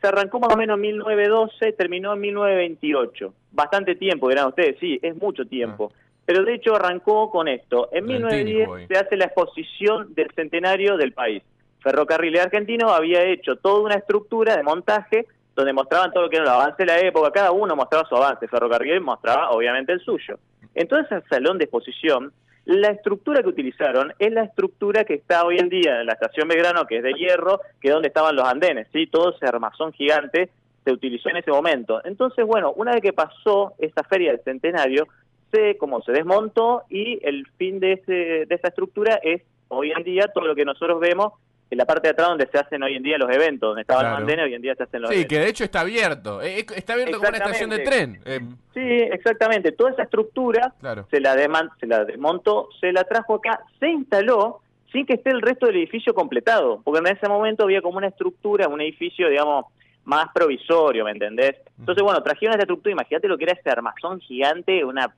se 0.00 0.06
arrancó 0.08 0.38
más 0.40 0.52
o 0.52 0.56
menos 0.56 0.74
en 0.76 0.80
1912, 0.82 1.72
terminó 1.72 2.12
en 2.14 2.20
1928. 2.20 3.32
Bastante 3.52 3.94
tiempo, 3.94 4.28
dirán 4.28 4.48
ustedes, 4.48 4.76
sí, 4.80 4.98
es 5.02 5.16
mucho 5.16 5.46
tiempo. 5.46 5.92
Pero 6.24 6.42
de 6.44 6.54
hecho 6.54 6.74
arrancó 6.74 7.30
con 7.30 7.46
esto. 7.48 7.88
En 7.92 8.06
Lentini, 8.08 8.54
1910 8.54 8.66
boy. 8.66 8.86
se 8.88 8.94
hace 8.96 9.16
la 9.16 9.26
exposición 9.26 10.12
del 10.14 10.28
centenario 10.34 10.96
del 10.96 11.12
país. 11.12 11.42
Ferrocarriles 11.80 12.44
Argentinos 12.44 12.90
había 12.92 13.22
hecho 13.22 13.56
toda 13.56 13.80
una 13.82 13.94
estructura 13.94 14.56
de 14.56 14.64
montaje 14.64 15.26
donde 15.56 15.72
mostraban 15.72 16.12
todo 16.12 16.24
lo 16.24 16.30
que 16.30 16.36
era 16.36 16.44
el 16.44 16.50
avance 16.50 16.84
de 16.84 16.86
la 16.86 17.00
época, 17.00 17.30
cada 17.30 17.50
uno 17.50 17.74
mostraba 17.74 18.06
su 18.06 18.14
avance, 18.14 18.46
Ferrocarril 18.46 19.00
mostraba 19.00 19.50
obviamente 19.50 19.92
el 19.92 20.00
suyo. 20.00 20.38
Entonces, 20.74 21.10
el 21.10 21.24
salón 21.28 21.56
de 21.56 21.64
exposición, 21.64 22.32
la 22.66 22.90
estructura 22.90 23.42
que 23.42 23.48
utilizaron 23.48 24.12
es 24.18 24.32
la 24.32 24.42
estructura 24.42 25.04
que 25.04 25.14
está 25.14 25.44
hoy 25.44 25.56
en 25.58 25.70
día 25.70 26.00
en 26.00 26.06
la 26.06 26.12
estación 26.12 26.46
Belgrano, 26.46 26.86
que 26.86 26.98
es 26.98 27.02
de 27.02 27.14
hierro, 27.14 27.60
que 27.80 27.88
es 27.88 27.94
donde 27.94 28.08
estaban 28.08 28.36
los 28.36 28.46
andenes, 28.46 28.86
¿sí? 28.92 29.06
Todo 29.06 29.34
ese 29.34 29.46
armazón 29.46 29.92
gigante 29.92 30.50
se 30.84 30.92
utilizó 30.92 31.30
en 31.30 31.38
ese 31.38 31.50
momento. 31.50 32.02
Entonces, 32.04 32.44
bueno, 32.44 32.72
una 32.76 32.92
vez 32.92 33.00
que 33.00 33.14
pasó 33.14 33.72
esa 33.78 34.02
feria 34.04 34.32
del 34.32 34.42
centenario, 34.42 35.06
se 35.50 35.78
como 35.78 36.02
se 36.02 36.12
desmontó 36.12 36.82
y 36.90 37.18
el 37.26 37.46
fin 37.56 37.80
de, 37.80 37.92
ese, 37.92 38.12
de 38.46 38.54
esa 38.54 38.68
estructura 38.68 39.18
es 39.22 39.42
hoy 39.68 39.92
en 39.96 40.02
día 40.02 40.26
todo 40.34 40.44
lo 40.44 40.54
que 40.54 40.64
nosotros 40.64 41.00
vemos 41.00 41.32
en 41.70 41.78
la 41.78 41.84
parte 41.84 42.08
de 42.08 42.12
atrás 42.12 42.28
donde 42.28 42.46
se 42.46 42.58
hacen 42.58 42.82
hoy 42.82 42.94
en 42.96 43.02
día 43.02 43.18
los 43.18 43.28
eventos, 43.34 43.68
donde 43.70 43.82
estaban 43.82 44.02
Claro. 44.02 44.14
los 44.14 44.20
andenes, 44.22 44.44
hoy 44.46 44.54
en 44.54 44.62
día 44.62 44.74
se 44.76 44.84
hacen 44.84 45.02
los 45.02 45.10
Sí, 45.10 45.16
eventos. 45.16 45.36
que 45.36 45.42
de 45.44 45.48
hecho 45.50 45.64
está 45.64 45.80
abierto. 45.80 46.40
Eh, 46.42 46.60
eh, 46.60 46.66
Está 46.76 46.92
abierto 46.92 47.16
como 47.18 47.28
una 47.28 47.38
estación 47.38 47.70
de 47.70 47.78
tren. 47.80 48.20
Eh, 48.24 48.40
Sí, 48.74 48.80
exactamente. 48.82 49.72
Toda 49.72 49.90
esa 49.92 50.02
estructura 50.04 50.74
claro. 50.80 51.06
se 51.10 51.18
la, 51.20 51.34
se 51.80 51.86
la 51.86 52.04
desmontó, 52.04 52.68
se 52.80 52.92
la 52.92 53.04
trajo 53.04 53.36
acá, 53.36 53.60
se 53.80 53.88
instaló 53.88 54.60
sin 54.92 55.04
que 55.06 55.14
esté 55.14 55.30
el 55.30 55.42
resto 55.42 55.66
del 55.66 55.76
edificio 55.76 56.14
completado, 56.14 56.80
porque 56.84 57.00
en 57.00 57.16
ese 57.16 57.28
momento 57.28 57.64
había 57.64 57.82
como 57.82 57.98
una 57.98 58.08
estructura, 58.08 58.68
un 58.68 58.80
edificio, 58.80 59.28
digamos, 59.28 59.64
más 60.04 60.26
provisorio, 60.32 61.04
¿me 61.04 61.10
entendés? 61.10 61.56
Entonces, 61.78 62.02
bueno, 62.04 62.22
trajeron 62.22 62.54
esa 62.54 62.62
estructura, 62.62 62.92
imagínate 62.92 63.26
lo 63.26 63.36
que 63.36 63.44
era 63.44 63.54
ese 63.54 63.68
armazón 63.68 64.20
gigante, 64.20 64.84
una, 64.84 65.12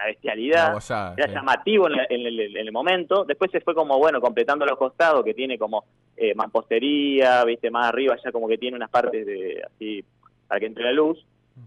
una 0.00 0.06
bestialidad, 0.06 0.72
gozada, 0.72 1.14
era 1.16 1.26
sí. 1.28 1.34
llamativo 1.34 1.86
en, 1.86 1.92
la- 1.96 2.06
en 2.08 2.26
el, 2.26 2.40
en 2.40 2.56
el 2.56 2.72
momento, 2.72 3.24
después 3.24 3.50
se 3.50 3.60
fue 3.60 3.74
como, 3.74 3.98
bueno, 3.98 4.20
completando 4.20 4.64
los 4.64 4.78
costados, 4.78 5.24
que 5.24 5.34
tiene 5.34 5.58
como 5.58 5.84
eh, 6.16 6.34
mampostería, 6.34 7.44
viste, 7.44 7.70
más 7.70 7.88
arriba 7.88 8.16
ya 8.22 8.32
como 8.32 8.48
que 8.48 8.58
tiene 8.58 8.76
unas 8.76 8.90
partes 8.90 9.26
de 9.26 9.62
así, 9.64 10.04
para 10.48 10.60
que 10.60 10.66
entre 10.66 10.84
la 10.84 10.92
luz, 10.92 11.24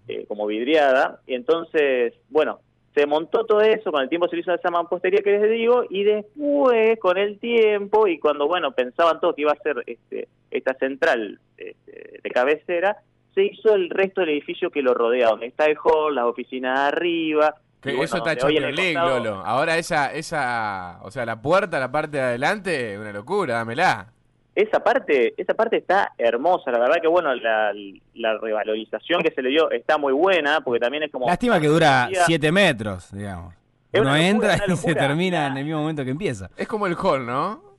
eh, 0.07 0.25
como 0.27 0.47
vidriada, 0.47 1.19
y 1.27 1.35
entonces, 1.35 2.13
bueno, 2.30 2.59
se 2.95 3.06
montó 3.07 3.45
todo 3.45 3.62
eso, 3.62 3.91
con 3.91 4.03
el 4.03 4.09
tiempo 4.09 4.27
se 4.27 4.38
hizo 4.38 4.53
esa 4.53 4.69
mampostería 4.69 5.21
que 5.24 5.31
les 5.39 5.50
digo, 5.50 5.83
y 5.89 6.03
después, 6.03 7.00
con 7.00 7.18
el 7.18 7.39
tiempo, 7.39 8.07
y 8.07 8.19
cuando, 8.19 8.47
bueno, 8.47 8.71
pensaban 8.71 9.19
todos 9.19 9.36
que 9.36 9.41
iba 9.41 9.51
a 9.51 9.63
ser 9.63 9.83
este, 9.88 10.27
esta 10.51 10.74
central 10.75 11.39
este, 11.57 12.19
de 12.21 12.29
cabecera, 12.29 12.97
se 13.33 13.45
hizo 13.45 13.74
el 13.74 13.89
resto 13.89 14.21
del 14.21 14.29
edificio 14.29 14.69
que 14.69 14.83
lo 14.83 14.94
rodea, 14.94 15.29
donde 15.29 15.47
está 15.47 15.65
el 15.65 15.75
hall, 15.83 16.13
las 16.13 16.25
oficinas 16.25 16.79
de 16.79 16.86
arriba. 16.88 17.56
Que 17.83 17.89
bueno, 17.91 18.03
eso 18.06 18.18
está 18.18 18.31
costado- 18.94 19.19
Lolo. 19.19 19.44
Ahora 19.45 19.77
esa, 19.77 20.12
esa, 20.13 21.00
o 21.03 21.12
sea, 21.12 21.25
la 21.25 21.41
puerta, 21.41 21.80
la 21.80 21.91
parte 21.91 22.18
de 22.18 22.24
adelante, 22.24 22.97
una 22.97 23.12
locura, 23.12 23.56
dámela. 23.56 24.07
esa 24.56 24.80
parte 24.83 25.33
esa 25.38 25.56
parte 25.56 25.77
está 25.77 26.12
hermosa 26.18 26.69
la 26.69 26.77
verdad 26.77 26.97
que 27.01 27.07
bueno 27.07 27.33
la, 27.33 27.71
la 28.13 28.38
revalorización 28.38 29.24
que 29.24 29.31
se 29.31 29.41
le 29.41 29.50
dio 29.50 29.71
está 29.71 29.97
muy 29.97 30.13
buena 30.13 30.62
porque 30.62 30.80
también 30.80 31.01
es 31.03 31.12
como 31.12 31.25
Lástima 31.25 31.59
que 31.59 31.68
dura 31.68 32.06
Decía- 32.07 32.25
7 32.27 32.51
metros, 32.51 33.12
digamos. 33.12 33.53
Es 33.91 34.01
Uno 34.01 34.09
locura, 34.12 34.27
entra 34.29 34.56
y 34.68 34.75
se 34.77 34.95
termina 34.95 35.47
en 35.47 35.57
el 35.57 35.65
mismo 35.65 35.79
momento 35.81 36.03
que 36.03 36.12
empieza. 36.12 36.50
Es 36.57 36.68
como 36.68 36.88
el 36.88 36.95
hall, 36.95 37.25
¿no? 37.25 37.72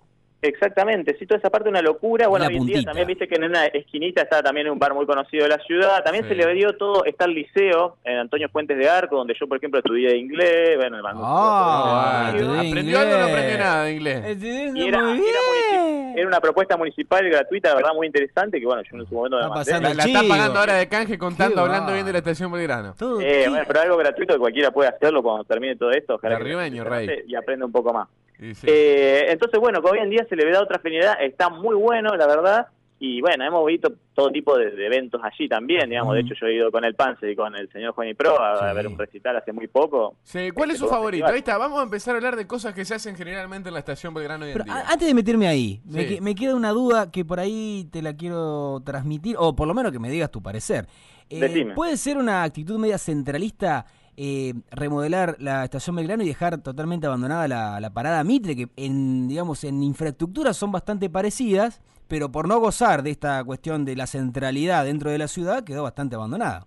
Exactamente 0.49 1.17
sí 1.19 1.27
toda 1.27 1.39
esa 1.39 1.51
parte 1.51 1.69
es 1.69 1.71
una 1.71 1.83
locura 1.83 2.29
bueno 2.29 2.45
la 2.45 2.49
hoy 2.51 2.57
en 2.57 2.67
día 2.67 2.83
también 2.83 3.07
viste 3.07 3.27
que 3.29 3.37
en 3.37 3.45
una 3.45 3.67
esquinita 3.67 4.23
está 4.23 4.43
también 4.43 4.69
un 4.71 4.79
bar 4.79 4.95
muy 4.95 5.07
conocido 5.07 5.45
de 5.45 5.51
la 5.51 5.59
ciudad 5.59 6.03
también 6.05 6.25
Sí. 6.25 6.31
se 6.31 6.35
le 6.37 6.55
dio 6.55 6.77
todo 6.77 7.05
está 7.05 7.25
el 7.25 7.33
liceo 7.35 7.97
en 8.05 8.19
Antonio 8.19 8.49
Fuentes 8.49 8.77
de 8.79 8.89
Arco 8.89 9.17
donde 9.17 9.35
yo 9.39 9.47
por 9.49 9.59
ejemplo 9.59 9.81
estudié 9.81 10.17
inglés 10.17 10.77
bueno 10.77 10.99
el 10.99 11.05
Ah, 11.07 12.27
Ah, 12.27 12.29
¿Aprendió 12.29 12.99
algo 12.99 13.15
o 13.15 13.19
no 13.19 13.25
inglés. 13.29 13.35
aprendió 13.35 13.59
nada 13.59 13.85
de 13.85 13.93
inglés? 13.93 14.43
Y 14.43 14.89
era, 14.89 15.03
muy 15.03 15.19
era, 15.19 16.13
era 16.17 16.29
una 16.29 16.41
propuesta 16.41 16.77
municipal 16.77 17.29
gratuita, 17.29 17.71
la 17.71 17.77
verdad, 17.77 17.91
muy 17.95 18.07
interesante, 18.07 18.59
que 18.61 18.67
bueno, 18.67 18.83
yo 18.83 18.97
en 18.99 19.07
su 19.09 19.15
momento 19.15 19.37
me 19.37 19.43
Está 19.43 19.55
pasando 19.55 19.89
La, 19.89 19.95
la 19.95 20.05
está 20.05 20.21
pagando 20.29 20.61
ahora 20.61 20.75
de 20.75 20.89
canje 20.89 21.19
contando, 21.19 21.61
hablando 21.61 21.93
bien 21.93 22.07
de 22.07 22.13
la 22.13 22.19
estación 22.19 22.51
Belgrano. 22.53 22.95
Eh, 23.21 23.47
bueno, 23.49 23.65
pero 23.67 23.81
algo 23.81 23.97
gratuito 23.97 24.35
que 24.35 24.39
cualquiera 24.41 24.71
puede 24.71 24.89
hacerlo 24.89 25.23
cuando 25.23 25.45
termine 25.45 25.77
todo 25.77 25.91
esto. 25.91 26.15
ojalá 26.15 26.39
que 26.39 26.85
rey. 26.85 27.09
Y 27.27 27.35
aprende 27.35 27.65
un 27.65 27.73
poco 27.73 27.93
más. 27.93 28.09
Sí. 28.39 28.67
Eh, 28.67 29.27
entonces, 29.31 29.61
bueno, 29.61 29.81
que 29.83 29.91
hoy 29.91 29.99
en 29.99 30.11
día 30.11 30.27
se 30.29 30.37
le 30.37 30.45
ve 30.45 30.53
da 30.53 30.63
otra 30.63 30.77
afinidad, 30.77 31.15
está 31.23 31.49
muy 31.51 31.75
bueno, 31.77 32.15
la 32.17 32.27
verdad. 32.27 32.67
Y 33.01 33.21
bueno, 33.21 33.45
hemos 33.45 33.67
visto 33.67 33.93
todo 34.15 34.31
tipo 34.31 34.57
de, 34.57 34.71
de 34.71 34.87
eventos 34.87 35.21
allí 35.23 35.47
también, 35.49 35.91
digamos. 35.91 36.15
De 36.15 36.21
hecho, 36.21 36.33
yo 36.41 36.47
he 36.47 36.55
ido 36.55 36.71
con 36.71 36.85
el 36.85 36.95
Pance 36.95 37.31
y 37.31 37.37
con 37.37 37.55
el 37.55 37.71
señor 37.71 37.93
Juan 37.93 38.09
y 38.09 38.15
Pro 38.15 38.41
a, 38.41 38.59
Sí. 38.61 38.65
a 38.67 38.73
ver 38.73 38.87
un 38.87 38.97
recital 38.97 39.37
hace 39.37 39.53
muy 39.53 39.67
poco. 39.67 40.17
Sí, 40.23 40.51
¿Cuál 40.53 40.71
es 40.71 40.79
su 40.79 40.85
Este, 40.85 40.95
favorito? 40.97 41.25
festival. 41.27 41.35
Ahí 41.35 41.39
está, 41.41 41.59
vamos 41.59 41.81
a 41.81 41.83
empezar 41.83 42.15
a 42.15 42.19
hablar 42.19 42.37
de 42.37 42.47
cosas 42.47 42.73
que 42.73 42.85
se 42.85 42.95
hacen 42.95 43.15
generalmente 43.17 43.69
en 43.69 43.75
la 43.75 43.81
estación 43.81 44.15
Belgrano 44.15 44.45
hoy 44.45 44.53
en 44.53 44.59
Pero 44.59 44.65
día. 44.65 44.85
antes 44.89 45.07
de 45.09 45.13
meterme 45.15 45.49
ahí, 45.49 45.83
me, 45.85 46.19
me 46.21 46.35
queda 46.35 46.55
una 46.55 46.71
duda 46.71 47.11
que 47.11 47.25
por 47.25 47.41
ahí 47.41 47.87
te 47.93 48.01
la 48.01 48.15
quiero 48.17 48.81
transmitir, 48.87 49.37
o 49.39 49.55
por 49.55 49.67
lo 49.69 49.75
menos 49.75 49.93
que 49.93 49.99
me 49.99 50.09
digas 50.09 50.31
tu 50.31 50.41
parecer. 50.41 50.87
Eh. 51.29 51.73
¿Puede 51.75 51.97
ser 51.99 52.17
una 52.17 52.43
actitud 52.45 52.79
media 52.79 52.97
centralista 52.97 53.85
eh, 54.17 54.55
remodelar 54.71 55.37
la 55.39 55.65
estación 55.65 55.97
Belgrano 55.97 56.23
y 56.23 56.29
dejar 56.29 56.63
totalmente 56.63 57.07
abandonada 57.07 57.49
la, 57.49 57.81
la 57.81 57.91
parada 57.91 58.23
Mitre, 58.25 58.57
que 58.57 58.69
en, 58.77 59.29
digamos, 59.29 59.65
en 59.65 59.83
infraestructura 59.83 60.53
son 60.55 60.73
bastante 60.73 61.11
parecidas, 61.11 61.81
pero 62.09 62.31
por 62.31 62.49
no 62.49 62.61
gozar 62.61 63.03
de 63.03 63.11
esta 63.11 63.43
cuestión 63.45 63.85
de 63.85 63.97
la 63.97 64.07
centralidad 64.07 64.85
dentro 64.85 65.11
de 65.11 65.19
la 65.19 65.29
ciudad, 65.29 65.65
quedó 65.65 65.83
bastante 65.83 66.17
abandonada? 66.17 66.67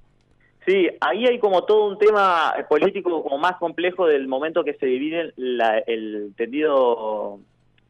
Sí, 0.65 0.87
ahí 0.99 1.25
hay 1.25 1.39
como 1.39 1.63
todo 1.63 1.87
un 1.87 1.97
tema 1.97 2.53
político 2.69 3.23
como 3.23 3.37
más 3.37 3.55
complejo 3.55 4.05
del 4.05 4.27
momento 4.27 4.65
que 4.65 4.73
se 4.73 4.85
divide 4.85 5.33
el 5.37 6.33
tendido 6.35 7.39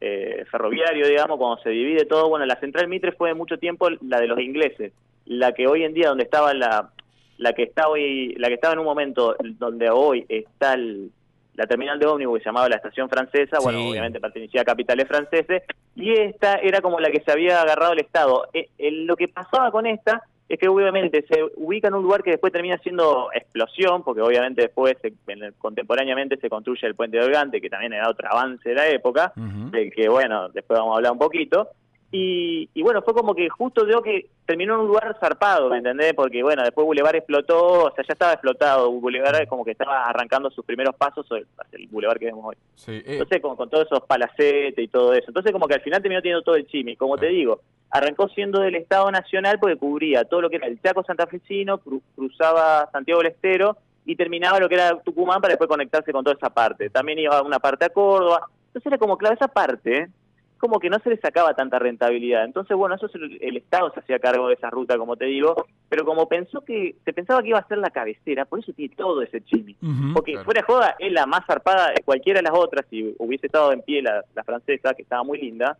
eh, 0.00 0.44
ferroviario, 0.50 1.08
digamos, 1.08 1.38
cuando 1.38 1.60
se 1.62 1.70
divide 1.70 2.04
todo. 2.04 2.28
Bueno, 2.28 2.46
la 2.46 2.60
central 2.60 2.86
Mitre 2.86 3.12
fue 3.12 3.34
mucho 3.34 3.58
tiempo 3.58 3.88
la 3.90 4.20
de 4.20 4.28
los 4.28 4.38
ingleses, 4.38 4.92
la 5.26 5.52
que 5.52 5.66
hoy 5.66 5.82
en 5.82 5.94
día 5.94 6.08
donde 6.08 6.22
estaba 6.22 6.54
la 6.54 6.90
la 7.38 7.52
que 7.52 7.62
está 7.64 7.88
hoy, 7.88 8.34
la 8.38 8.48
que 8.48 8.54
estaba 8.54 8.74
en 8.74 8.80
un 8.80 8.84
momento 8.84 9.34
donde 9.58 9.88
hoy 9.90 10.24
está 10.28 10.74
el- 10.74 11.10
la 11.54 11.66
terminal 11.66 11.98
de 11.98 12.06
ómnibus 12.06 12.44
llamaba 12.44 12.68
la 12.68 12.76
estación 12.76 13.08
francesa, 13.08 13.58
bueno, 13.60 13.80
obviamente 13.90 14.20
pertenecía 14.20 14.60
a 14.60 14.64
capitales 14.64 15.08
franceses, 15.08 15.62
y 15.96 16.12
esta 16.12 16.54
era 16.56 16.80
como 16.80 17.00
la 17.00 17.10
que 17.10 17.20
se 17.20 17.32
había 17.32 17.60
agarrado 17.60 17.94
el 17.94 17.98
Estado. 18.00 18.46
Eh, 18.52 18.68
eh, 18.78 18.90
lo 18.92 19.16
que 19.16 19.26
pasaba 19.26 19.70
con 19.72 19.84
esta 19.86 20.22
es 20.48 20.58
que 20.58 20.68
obviamente 20.68 21.24
se 21.28 21.42
ubica 21.56 21.88
en 21.88 21.94
un 21.94 22.02
lugar 22.04 22.22
que 22.22 22.30
después 22.30 22.52
termina 22.52 22.78
siendo 22.78 23.28
explosión, 23.34 24.02
porque 24.04 24.22
obviamente 24.22 24.62
después, 24.62 24.96
se- 25.02 25.12
en 25.26 25.52
contemporáneamente, 25.58 26.36
se 26.38 26.48
construye 26.48 26.86
el 26.86 26.94
puente 26.94 27.18
de 27.18 27.24
Organte, 27.24 27.60
que 27.60 27.68
también 27.68 27.92
era 27.92 28.08
otro 28.08 28.28
avance 28.30 28.68
de 28.68 28.74
la 28.76 28.88
época, 28.88 29.32
del 29.70 29.92
que, 29.92 30.08
bueno, 30.08 30.48
después 30.50 30.78
vamos 30.78 30.94
a 30.94 30.96
hablar 30.98 31.12
un 31.12 31.18
poquito. 31.18 31.68
Y, 32.10 32.70
y 32.72 32.82
bueno, 32.82 33.02
fue 33.02 33.12
como 33.12 33.34
que 33.34 33.50
justo 33.50 33.84
creo 33.84 34.00
que 34.02 34.30
terminó 34.46 34.74
en 34.76 34.80
un 34.80 34.86
lugar 34.86 35.14
zarpado, 35.20 35.68
¿me 35.68 35.76
entendés? 35.76 36.14
Porque 36.14 36.42
bueno, 36.42 36.62
después 36.62 36.86
Boulevard 36.86 37.16
explotó, 37.16 37.84
o 37.84 37.94
sea, 37.94 38.02
ya 38.06 38.14
estaba 38.14 38.32
explotado, 38.32 38.90
Boulevard 38.90 39.46
como 39.46 39.62
que 39.62 39.72
estaba 39.72 40.04
arrancando 40.04 40.50
sus 40.50 40.64
primeros 40.64 40.94
pasos 40.96 41.26
hacia 41.26 41.78
el 41.78 41.86
Boulevard 41.88 42.18
que 42.18 42.24
vemos 42.26 42.46
hoy. 42.46 42.56
Sí, 42.76 42.92
eh, 42.92 43.02
Entonces, 43.06 43.42
con, 43.42 43.56
con 43.56 43.68
todos 43.68 43.84
esos 43.86 44.00
palacetes 44.06 44.78
y 44.78 44.88
todo 44.88 45.12
eso. 45.12 45.26
Entonces, 45.28 45.52
como 45.52 45.68
que 45.68 45.74
al 45.74 45.82
final 45.82 46.00
terminó 46.00 46.22
teniendo 46.22 46.42
todo 46.42 46.54
el 46.56 46.66
chimi. 46.66 46.96
Como 46.96 47.18
te 47.18 47.26
digo, 47.26 47.60
arrancó 47.90 48.26
siendo 48.30 48.60
del 48.60 48.76
Estado 48.76 49.10
Nacional 49.10 49.58
porque 49.60 49.76
cubría 49.76 50.24
todo 50.24 50.40
lo 50.40 50.48
que 50.48 50.56
era 50.56 50.66
el 50.66 50.80
Chaco 50.80 51.04
santafesino, 51.04 51.78
cru- 51.80 52.00
cruzaba 52.16 52.88
Santiago 52.90 53.20
del 53.20 53.32
Estero 53.32 53.76
y 54.06 54.16
terminaba 54.16 54.58
lo 54.60 54.68
que 54.70 54.76
era 54.76 54.98
Tucumán 55.02 55.42
para 55.42 55.52
después 55.52 55.68
conectarse 55.68 56.10
con 56.12 56.24
toda 56.24 56.36
esa 56.36 56.48
parte. 56.48 56.88
También 56.88 57.18
iba 57.18 57.42
una 57.42 57.58
parte 57.58 57.84
a 57.84 57.90
Córdoba. 57.90 58.46
Entonces 58.68 58.86
era 58.86 58.96
como, 58.96 59.18
claro, 59.18 59.34
esa 59.34 59.48
parte, 59.48 60.08
como 60.58 60.78
que 60.80 60.90
no 60.90 60.98
se 60.98 61.10
le 61.10 61.16
sacaba 61.18 61.54
tanta 61.54 61.78
rentabilidad. 61.78 62.44
Entonces, 62.44 62.76
bueno, 62.76 62.96
eso 62.96 63.06
es 63.06 63.14
el, 63.14 63.38
el 63.40 63.56
Estado 63.56 63.90
se 63.92 64.00
hacía 64.00 64.18
cargo 64.18 64.48
de 64.48 64.54
esa 64.54 64.70
ruta, 64.70 64.98
como 64.98 65.16
te 65.16 65.24
digo, 65.26 65.66
pero 65.88 66.04
como 66.04 66.28
pensó 66.28 66.62
que, 66.64 66.96
se 67.04 67.12
pensaba 67.12 67.42
que 67.42 67.48
iba 67.48 67.58
a 67.58 67.66
ser 67.68 67.78
la 67.78 67.90
cabecera, 67.90 68.44
por 68.44 68.58
eso 68.58 68.72
tiene 68.72 68.94
todo 68.94 69.22
ese 69.22 69.40
chimi. 69.42 69.76
Porque 70.12 70.32
Claro. 70.32 70.44
fuera 70.44 70.60
de 70.60 70.66
joda 70.66 70.96
es 70.98 71.12
la 71.12 71.26
más 71.26 71.46
zarpada 71.46 71.92
de 71.92 72.02
cualquiera 72.02 72.40
de 72.40 72.48
las 72.50 72.58
otras, 72.58 72.86
si 72.90 73.14
hubiese 73.18 73.46
estado 73.46 73.72
en 73.72 73.82
pie 73.82 74.02
la, 74.02 74.22
la 74.34 74.44
francesa, 74.44 74.94
que 74.94 75.02
estaba 75.02 75.22
muy 75.22 75.38
linda, 75.40 75.78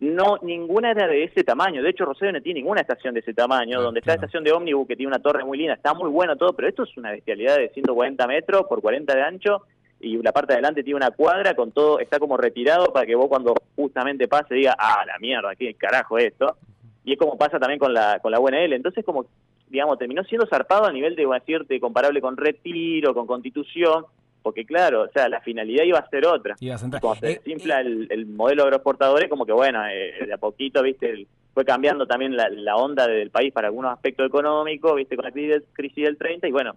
no, 0.00 0.38
ninguna 0.42 0.90
era 0.90 1.06
de 1.06 1.24
ese 1.24 1.44
tamaño. 1.44 1.82
De 1.82 1.90
hecho, 1.90 2.04
Rosario 2.04 2.32
no 2.32 2.42
tiene 2.42 2.60
ninguna 2.60 2.80
estación 2.80 3.14
de 3.14 3.20
ese 3.20 3.32
tamaño. 3.32 3.80
Donde 3.80 4.00
está 4.00 4.12
la 4.12 4.16
estación 4.16 4.44
de 4.44 4.52
ómnibus, 4.52 4.86
que 4.86 4.96
tiene 4.96 5.08
una 5.08 5.20
torre 5.22 5.44
muy 5.44 5.56
linda, 5.56 5.74
está 5.74 5.94
muy 5.94 6.10
bueno 6.10 6.36
todo, 6.36 6.52
pero 6.52 6.68
esto 6.68 6.82
es 6.82 6.96
una 6.96 7.12
bestialidad 7.12 7.56
de 7.56 7.70
140 7.70 8.26
metros 8.26 8.66
por 8.68 8.80
40 8.82 9.14
de 9.14 9.22
ancho, 9.22 9.62
y 10.04 10.22
la 10.22 10.32
parte 10.32 10.52
de 10.52 10.58
adelante 10.58 10.82
tiene 10.82 10.96
una 10.98 11.10
cuadra 11.10 11.54
con 11.54 11.72
todo, 11.72 11.98
está 11.98 12.18
como 12.18 12.36
retirado 12.36 12.92
para 12.92 13.06
que 13.06 13.14
vos 13.14 13.28
cuando 13.28 13.54
justamente 13.76 14.28
pase 14.28 14.54
diga, 14.54 14.76
ah, 14.78 15.04
la 15.06 15.18
mierda, 15.18 15.54
¿qué 15.56 15.74
carajo 15.74 16.18
es 16.18 16.26
esto? 16.32 16.56
Y 17.04 17.12
es 17.14 17.18
como 17.18 17.36
pasa 17.38 17.58
también 17.58 17.78
con 17.78 17.92
la, 17.92 18.18
con 18.20 18.30
la 18.32 18.40
UNL. 18.40 18.72
Entonces, 18.72 19.04
como, 19.04 19.26
digamos, 19.68 19.98
terminó 19.98 20.22
siendo 20.24 20.46
zarpado 20.46 20.86
a 20.86 20.92
nivel 20.92 21.16
de, 21.16 21.26
decirte, 21.26 21.78
comparable 21.80 22.20
con 22.20 22.36
Retiro, 22.36 23.12
con 23.14 23.26
Constitución, 23.26 24.06
porque 24.42 24.64
claro, 24.64 25.02
o 25.02 25.08
sea, 25.08 25.28
la 25.28 25.40
finalidad 25.40 25.84
iba 25.84 25.98
a 25.98 26.08
ser 26.08 26.26
otra. 26.26 26.54
Ibas 26.60 26.82
a 26.82 26.84
entrar. 26.84 27.00
Cuando 27.02 27.20
se 27.20 27.32
Eh, 27.32 27.40
desinfla 27.44 27.80
el, 27.80 28.06
el 28.10 28.26
modelo 28.26 28.62
de 28.62 28.68
agroexportadores, 28.68 29.28
como 29.30 29.46
que 29.46 29.52
bueno, 29.52 29.86
eh, 29.86 30.24
de 30.26 30.32
a 30.32 30.38
poquito, 30.38 30.82
viste, 30.82 31.10
el- 31.10 31.26
fue 31.54 31.64
cambiando 31.64 32.06
también 32.06 32.36
la, 32.36 32.48
la 32.50 32.74
onda 32.76 33.06
del 33.06 33.30
país 33.30 33.52
para 33.52 33.68
algunos 33.68 33.92
aspectos 33.92 34.26
económicos, 34.26 34.96
viste, 34.96 35.14
con 35.16 35.24
la 35.24 35.30
crisis, 35.30 35.62
crisis 35.72 36.04
del 36.04 36.16
30, 36.18 36.48
y 36.48 36.52
bueno, 36.52 36.74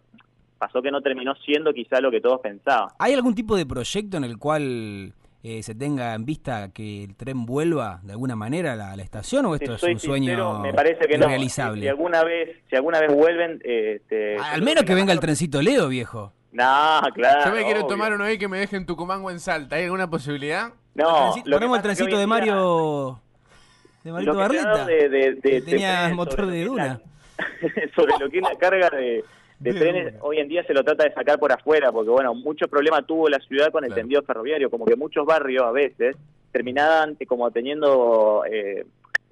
pasó 0.58 0.82
que 0.82 0.92
no 0.92 1.02
terminó 1.02 1.34
siendo 1.46 1.74
quizá 1.74 2.00
lo 2.02 2.12
que 2.12 2.22
todos 2.22 2.40
pensaban. 2.42 2.90
¿Hay 3.00 3.14
algún 3.14 3.36
tipo 3.36 3.56
de 3.56 3.66
proyecto 3.66 4.18
en 4.18 4.24
el 4.24 4.38
cual 4.38 5.14
eh, 5.44 5.62
se 5.64 5.76
tenga 5.76 6.14
en 6.14 6.26
vista 6.26 6.70
que 6.74 7.04
el 7.06 7.16
tren 7.16 7.46
vuelva 7.46 8.00
de 8.04 8.12
alguna 8.14 8.36
manera 8.36 8.74
a 8.74 8.76
la, 8.76 8.92
a 8.92 8.96
la 8.96 9.04
estación 9.04 9.46
o 9.46 9.56
esto 9.56 9.78
Si 9.78 9.86
es 9.86 9.94
un 9.94 10.00
sueño 10.00 10.26
sincero, 10.26 10.60
me 10.60 10.74
parece 10.74 11.08
que 11.08 11.18
no. 11.18 11.28
Si 11.76 11.88
alguna 11.88 12.24
vez, 12.24 12.58
si 12.70 12.76
alguna 12.76 13.00
vez 13.00 13.14
vuelven, 13.14 13.62
eh, 13.64 14.00
este, 14.02 14.38
Al 14.38 14.62
menos 14.62 14.84
que 14.84 14.96
venga 14.96 15.14
el 15.14 15.20
trencito 15.20 15.62
Leo, 15.62 15.88
viejo. 15.88 16.34
No, 16.52 17.02
claro. 17.14 17.46
yo 17.52 17.56
me 17.56 17.64
quiero 17.64 17.82
obvio. 17.82 17.88
tomar 17.90 18.14
uno 18.14 18.24
ahí 18.24 18.38
que 18.40 18.48
me 18.48 18.58
dejen 18.58 18.86
Tucumán 18.86 19.24
o 19.24 19.30
en 19.30 19.40
Salta. 19.40 19.76
¿Hay 19.76 19.84
alguna 19.84 20.10
posibilidad? 20.10 20.74
No, 20.96 21.34
que 21.36 21.52
ponemos 21.52 21.78
el 21.78 21.84
trencito 21.84 22.10
de 22.12 22.18
día- 22.18 22.28
Mario. 22.28 23.22
De 24.04 24.12
Marito 24.14 24.36
Barleta. 24.36 24.86
de- 24.86 25.10
de- 25.10 25.34
de- 25.36 25.42
que 25.42 25.50
de 25.52 25.62
tenía 25.62 26.10
motor 26.16 26.48
de 26.48 26.64
duna. 26.66 26.86
la- 26.86 27.02
sobre 27.96 28.14
lo 28.20 28.30
que 28.30 28.38
es 28.38 28.44
la 28.44 28.56
carga 28.56 28.90
de, 28.90 29.24
de 29.60 29.74
trenes, 29.74 30.14
hoy 30.22 30.38
en 30.38 30.48
día 30.48 30.64
se 30.66 30.74
lo 30.74 30.84
trata 30.84 31.04
de 31.04 31.14
sacar 31.14 31.40
por 31.40 31.52
afuera, 31.52 31.92
porque 31.92 32.12
bueno, 32.12 32.36
mucho 32.36 32.68
problema 32.68 33.02
tuvo 33.02 33.28
la 33.28 33.40
ciudad 33.40 33.72
con 33.72 33.84
el 33.84 33.90
Claro. 33.90 34.02
tendido 34.02 34.22
ferroviario, 34.22 34.70
como 34.70 34.86
que 34.86 34.96
muchos 34.96 35.26
barrios 35.26 35.64
a 35.64 35.72
veces 35.72 36.16
terminaban 36.52 37.18
eh, 37.20 37.26
como 37.26 37.50
teniendo, 37.50 38.44
eh, 38.50 38.86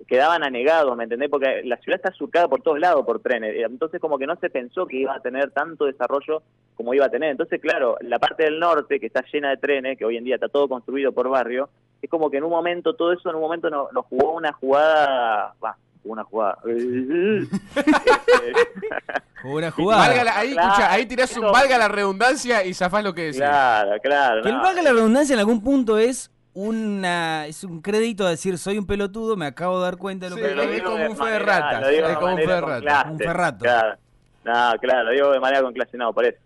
quedaban 0.08 0.44
anegados, 0.44 0.98
¿me 0.98 1.04
entendés? 1.04 1.30
Porque 1.30 1.62
la 1.64 1.78
ciudad 1.78 1.98
está 2.04 2.12
surcada 2.12 2.48
por 2.48 2.62
todos 2.62 2.80
lados 2.80 3.06
por 3.06 3.20
trenes, 3.20 3.56
eh, 3.56 3.62
entonces 3.70 4.02
como 4.02 4.18
que 4.18 4.26
no 4.26 4.36
se 4.38 4.50
pensó 4.50 4.88
que 4.88 4.98
iba 4.98 5.16
a 5.16 5.20
tener 5.20 5.52
tanto 5.52 5.86
desarrollo 5.86 6.42
como 6.76 6.94
iba 6.94 7.06
a 7.06 7.10
tener. 7.10 7.30
Entonces, 7.30 7.62
claro, 7.62 7.98
la 8.02 8.20
parte 8.20 8.44
del 8.44 8.60
norte, 8.60 9.00
que 9.00 9.06
está 9.06 9.24
llena 9.32 9.52
de 9.52 9.58
trenes, 9.58 9.98
que 9.98 10.06
hoy 10.06 10.18
en 10.18 10.24
día 10.24 10.36
está 10.36 10.50
todo 10.50 10.68
construido 10.68 11.12
por 11.12 11.30
barrio, 11.30 11.70
es 12.02 12.10
como 12.10 12.30
que 12.32 12.38
en 12.38 12.44
un 12.44 12.50
momento, 12.52 12.96
todo 12.96 13.14
eso 13.14 13.30
en 13.30 13.36
un 13.36 13.42
momento 13.42 13.70
nos, 13.70 13.94
nos 13.94 14.06
jugó 14.08 14.34
una 14.34 14.52
jugada, 14.54 15.54
va, 15.64 15.78
una 16.04 16.24
jugada. 16.24 16.58
Una 19.44 19.70
jugada. 19.72 20.08
Valga 20.08 20.24
la- 20.24 20.38
ahí, 20.40 20.52
Claro, 20.54 20.68
escucha, 20.70 20.92
ahí 20.92 21.06
tirás 21.06 21.38
un 21.38 21.52
valga 21.52 21.78
la 21.78 21.88
redundancia 21.88 22.64
y 22.64 22.74
zafás 22.74 23.04
lo 23.04 23.14
que 23.14 23.24
decís. 23.24 23.38
claro, 23.38 23.92
claro. 24.02 24.42
Que 24.44 24.50
el 24.50 24.56
valga 24.58 24.82
la 24.82 24.92
redundancia 24.94 25.34
en 25.34 25.40
algún 25.40 25.62
punto 25.64 25.98
es 25.98 26.32
una 26.54 27.46
es 27.48 27.64
un 27.64 27.82
crédito 27.82 28.26
a 28.26 28.30
decir 28.30 28.58
soy 28.58 28.78
un 28.78 28.88
pelotudo, 28.88 29.36
me 29.36 29.46
acabo 29.46 29.78
de 29.80 29.84
dar 29.86 29.98
cuenta 29.98 30.26
de 30.28 30.30
lo 30.32 30.36
Sí, 30.38 30.42
que 30.42 30.56
lo 30.56 30.64
es 30.64 30.72
digo 30.72 30.86
como 30.86 30.98
de 30.98 31.10
un 31.10 31.18
fe 31.18 31.26
de 31.26 31.40
rata, 31.40 31.92
es 31.92 32.18
como 32.18 32.32
un 32.34 32.38
fe 32.40 32.48
de 32.48 32.62
rata. 32.62 33.08
Un 33.12 33.18
ferrato. 33.20 33.60
Claro. 33.66 33.98
No, 34.46 34.74
claro, 34.80 35.04
lo 35.04 35.12
digo 35.12 35.32
de 35.32 35.40
manera 35.40 35.62
con 35.64 35.74
clase, 35.74 35.98
no, 35.98 36.14
por 36.14 36.26
eso. 36.26 36.38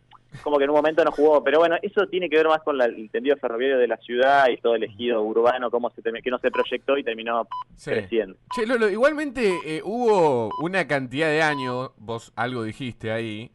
Como 0.43 0.57
que 0.57 0.63
en 0.65 0.69
un 0.69 0.75
momento 0.75 1.03
no 1.03 1.11
jugó, 1.11 1.43
pero 1.43 1.59
bueno, 1.59 1.75
eso 1.81 2.05
tiene 2.07 2.29
que 2.29 2.37
ver 2.37 2.47
más 2.47 2.61
con 2.61 2.77
la- 2.77 2.85
el 2.85 3.09
tendido 3.09 3.35
ferroviario 3.37 3.77
de 3.79 3.87
la 3.87 3.97
ciudad 3.97 4.47
y 4.49 4.57
todo 4.57 4.75
el 4.75 4.83
ejido 4.83 5.21
urbano, 5.23 5.71
cómo 5.71 5.89
se 5.89 6.01
que 6.03 6.29
no 6.31 6.37
se 6.39 6.51
proyectó 6.51 6.97
y 6.97 7.03
terminó 7.03 7.47
Sí. 7.75 7.91
creciendo. 7.91 8.35
Che, 8.53 8.65
Lolo, 8.67 8.89
igualmente 8.89 9.57
eh, 9.65 9.81
hubo 9.83 10.49
una 10.61 10.87
cantidad 10.87 11.27
de 11.29 11.41
años, 11.41 11.91
vos 11.97 12.31
algo 12.35 12.63
dijiste 12.63 13.11
ahí, 13.11 13.51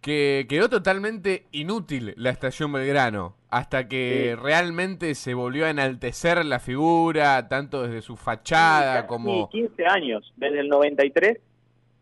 que 0.00 0.46
quedó 0.48 0.68
totalmente 0.68 1.46
inútil 1.52 2.12
la 2.16 2.30
estación 2.30 2.72
Belgrano, 2.72 3.34
hasta 3.50 3.88
que 3.88 4.34
Sí. 4.36 4.42
realmente 4.42 5.14
se 5.14 5.34
volvió 5.34 5.66
a 5.66 5.70
enaltecer 5.70 6.44
la 6.44 6.58
figura, 6.60 7.48
tanto 7.48 7.82
desde 7.82 8.02
su 8.02 8.16
fachada 8.16 8.96
Casi 8.96 9.08
como... 9.08 9.48
15 9.48 9.86
años, 9.86 10.32
desde 10.36 10.60
el 10.60 10.68
93, 10.68 11.38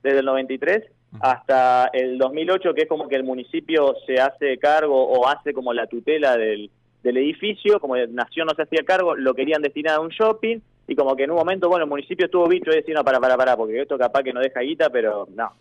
desde 0.02 0.18
el 0.18 0.24
93 0.26 0.82
Ujú. 0.84 0.93
Hasta 1.20 1.90
el 1.92 2.18
2008, 2.18 2.74
que 2.74 2.82
es 2.82 2.88
como 2.88 3.08
que 3.08 3.16
el 3.16 3.24
municipio 3.24 3.94
se 4.06 4.20
hace 4.20 4.58
cargo 4.58 5.06
o 5.06 5.28
hace 5.28 5.52
como 5.52 5.72
la 5.72 5.86
tutela 5.86 6.36
del, 6.36 6.70
del 7.02 7.16
edificio, 7.16 7.78
como 7.80 7.96
Nación 7.96 8.46
no 8.46 8.54
se 8.54 8.62
hacía 8.62 8.84
cargo, 8.84 9.14
lo 9.14 9.34
querían 9.34 9.62
destinar 9.62 9.96
a 9.96 10.00
un 10.00 10.08
shopping, 10.08 10.58
y 10.86 10.94
como 10.94 11.16
que 11.16 11.24
en 11.24 11.30
un 11.30 11.36
momento, 11.36 11.68
bueno, 11.68 11.84
el 11.84 11.90
municipio 11.90 12.26
estuvo 12.26 12.48
bicho 12.48 12.70
y 12.72 12.76
decía, 12.76 12.94
no, 12.94 13.04
para, 13.04 13.20
para, 13.20 13.36
para, 13.36 13.56
porque 13.56 13.80
esto 13.80 13.96
capaz 13.96 14.22
que 14.22 14.32
no 14.32 14.40
deja 14.40 14.60
guita, 14.60 14.90
pero 14.90 15.26
no. 15.34 15.52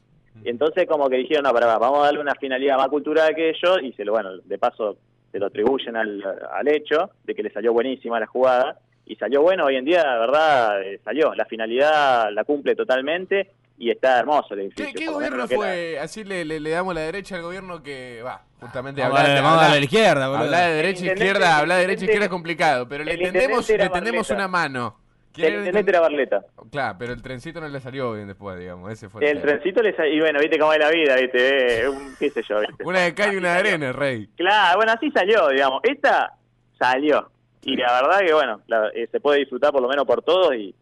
Y 0.44 0.50
entonces 0.50 0.88
como 0.88 1.08
que 1.10 1.18
dijeron, 1.18 1.44
no, 1.44 1.54
para, 1.54 1.68
para, 1.68 1.80
vamos 1.80 2.00
a 2.00 2.06
darle 2.06 2.20
una 2.20 2.36
finalidad 2.36 2.78
más 2.78 2.88
cultural 2.88 3.36
que 3.36 3.50
ellos, 3.50 3.80
y 3.84 3.94
se 3.94 4.04
lo, 4.04 4.14
bueno, 4.14 4.38
de 4.38 4.58
paso 4.58 4.98
se 5.32 5.40
lo 5.40 5.48
atribuyen 5.48 5.96
al, 5.96 6.24
al 6.52 6.68
hecho 6.68 7.10
de 7.24 7.34
que 7.34 7.44
le 7.44 7.52
salió 7.52 7.74
buenísima 7.74 8.20
la 8.20 8.28
jugada, 8.28 8.80
y 9.06 9.16
salió 9.16 9.42
bueno, 9.42 9.66
hoy 9.66 9.76
en 9.76 9.86
día, 9.86 10.04
la 10.04 10.18
verdad, 10.18 10.82
eh, 10.82 11.00
salió. 11.04 11.34
La 11.36 11.46
finalidad 11.46 12.32
la 12.32 12.46
cumple 12.46 12.74
totalmente 12.76 13.52
y 13.84 13.92
está 13.92 14.20
hermoso 14.20 14.54
el 14.54 14.62
edificio. 14.62 14.94
¿Qué, 14.96 15.08
gobierno 15.08 15.48
fue? 15.48 16.00
Así 16.00 16.24
le, 16.24 16.46
le- 16.46 16.60
le 16.60 16.70
damos 16.70 16.94
la 16.96 17.02
derecha 17.02 17.36
al 17.36 17.42
gobierno 17.42 17.82
que 17.84 18.22
va, 18.24 18.42
justamente 18.60 19.02
Vamos 19.02 19.18
a 19.20 19.22
hablar 19.24 19.44
vamos 19.44 19.64
a 19.64 19.70
la 19.70 19.78
izquierda, 19.80 20.28
boludo. 20.28 20.44
hablar 20.46 20.70
de 20.70 20.76
derecha 20.76 21.04
e 21.04 21.08
izquierda, 21.08 21.58
hablar 21.58 21.78
de 21.78 21.82
derecha 21.84 22.02
e 22.02 22.06
izquierda 22.06 22.26
es 22.26 22.32
complicado, 22.32 22.88
pero 22.88 23.04
le 23.04 23.12
el 23.14 23.20
tendemos, 23.20 23.62
intendente 23.62 23.78
le 23.78 23.84
era 23.84 23.92
tendemos 23.94 24.28
Barleta. 24.30 24.36
una 24.36 24.48
mano. 24.48 24.98
El 25.28 25.34
¿Quiere- 25.42 25.58
intendente 25.58 25.90
era 25.92 26.00
Barleta. 26.00 26.42
Claro, 26.72 26.96
pero 27.00 27.14
el 27.14 27.22
trencito 27.24 27.60
no 27.60 27.68
le 27.68 27.80
salió 27.82 28.14
bien 28.14 28.28
después, 28.28 28.60
digamos. 28.60 28.92
Ese 28.92 29.10
fue 29.10 29.28
El 29.30 29.42
trencito 29.42 29.82
le 29.82 29.96
salió, 29.96 30.14
y 30.14 30.20
bueno, 30.20 30.40
viste 30.40 30.60
cómo 30.60 30.74
es 30.74 30.80
la 30.80 30.90
vida, 30.92 31.16
viste, 31.16 31.82
eh, 31.82 31.90
un, 31.90 32.16
qué 32.20 32.30
sé 32.30 32.44
yo, 32.48 32.60
viste. 32.60 32.84
Una 32.86 33.00
de 33.00 33.14
cal 33.16 33.34
y 33.34 33.38
una 33.38 33.54
de 33.54 33.60
arena, 33.60 33.92
rey. 33.92 34.28
Claro, 34.38 34.78
bueno, 34.78 34.92
así 34.92 35.10
salió, 35.12 35.48
digamos. 35.50 35.82
Esta 35.84 36.34
salió. 36.78 37.30
Y 37.64 37.78
la 37.78 37.94
verdad 38.02 38.20
que, 38.20 38.34
bueno, 38.34 38.62
la- 38.68 38.90
eh, 38.94 39.08
se 39.12 39.20
puede 39.20 39.40
disfrutar 39.40 39.72
por 39.72 39.82
lo 39.82 39.88
menos 39.88 40.06
por 40.06 40.22
todos 40.22 40.54
y 40.54 40.76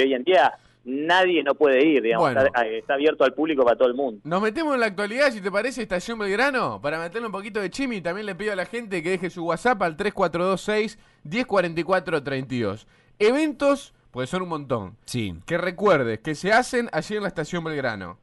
hoy 0.00 0.14
en 0.14 0.22
día 0.24 0.54
nadie 0.84 1.42
no 1.42 1.54
puede 1.54 1.86
ir, 1.86 2.02
digamos. 2.02 2.32
Bueno. 2.32 2.40
Está, 2.46 2.66
eh, 2.66 2.78
está 2.78 2.94
abierto 2.94 3.24
al 3.24 3.34
público 3.34 3.64
para 3.64 3.76
todo 3.76 3.88
el 3.88 3.94
mundo. 3.94 4.20
Nos 4.24 4.42
metemos 4.42 4.74
en 4.74 4.80
la 4.80 4.86
actualidad, 4.86 5.30
si 5.30 5.40
te 5.40 5.50
parece, 5.50 5.82
Estación 5.82 6.18
Belgrano, 6.18 6.80
para 6.80 6.98
meterle 6.98 7.26
un 7.26 7.32
poquito 7.32 7.60
de 7.60 7.70
chimi. 7.70 8.00
También 8.00 8.26
le 8.26 8.34
pido 8.34 8.52
a 8.52 8.56
la 8.56 8.66
gente 8.66 9.02
que 9.02 9.10
deje 9.10 9.30
su 9.30 9.44
WhatsApp 9.44 9.82
al 9.82 9.96
3426 9.96 10.98
1044 11.24 12.22
32. 12.22 12.86
Eventos, 13.18 13.94
pues 14.10 14.30
son 14.30 14.42
un 14.42 14.48
montón. 14.48 14.96
Sí. 15.04 15.34
Que 15.46 15.58
recuerdes 15.58 16.20
que 16.20 16.34
se 16.34 16.52
hacen 16.52 16.88
allí 16.92 17.16
en 17.16 17.22
la 17.22 17.28
Estación 17.28 17.64
Belgrano. 17.64 18.18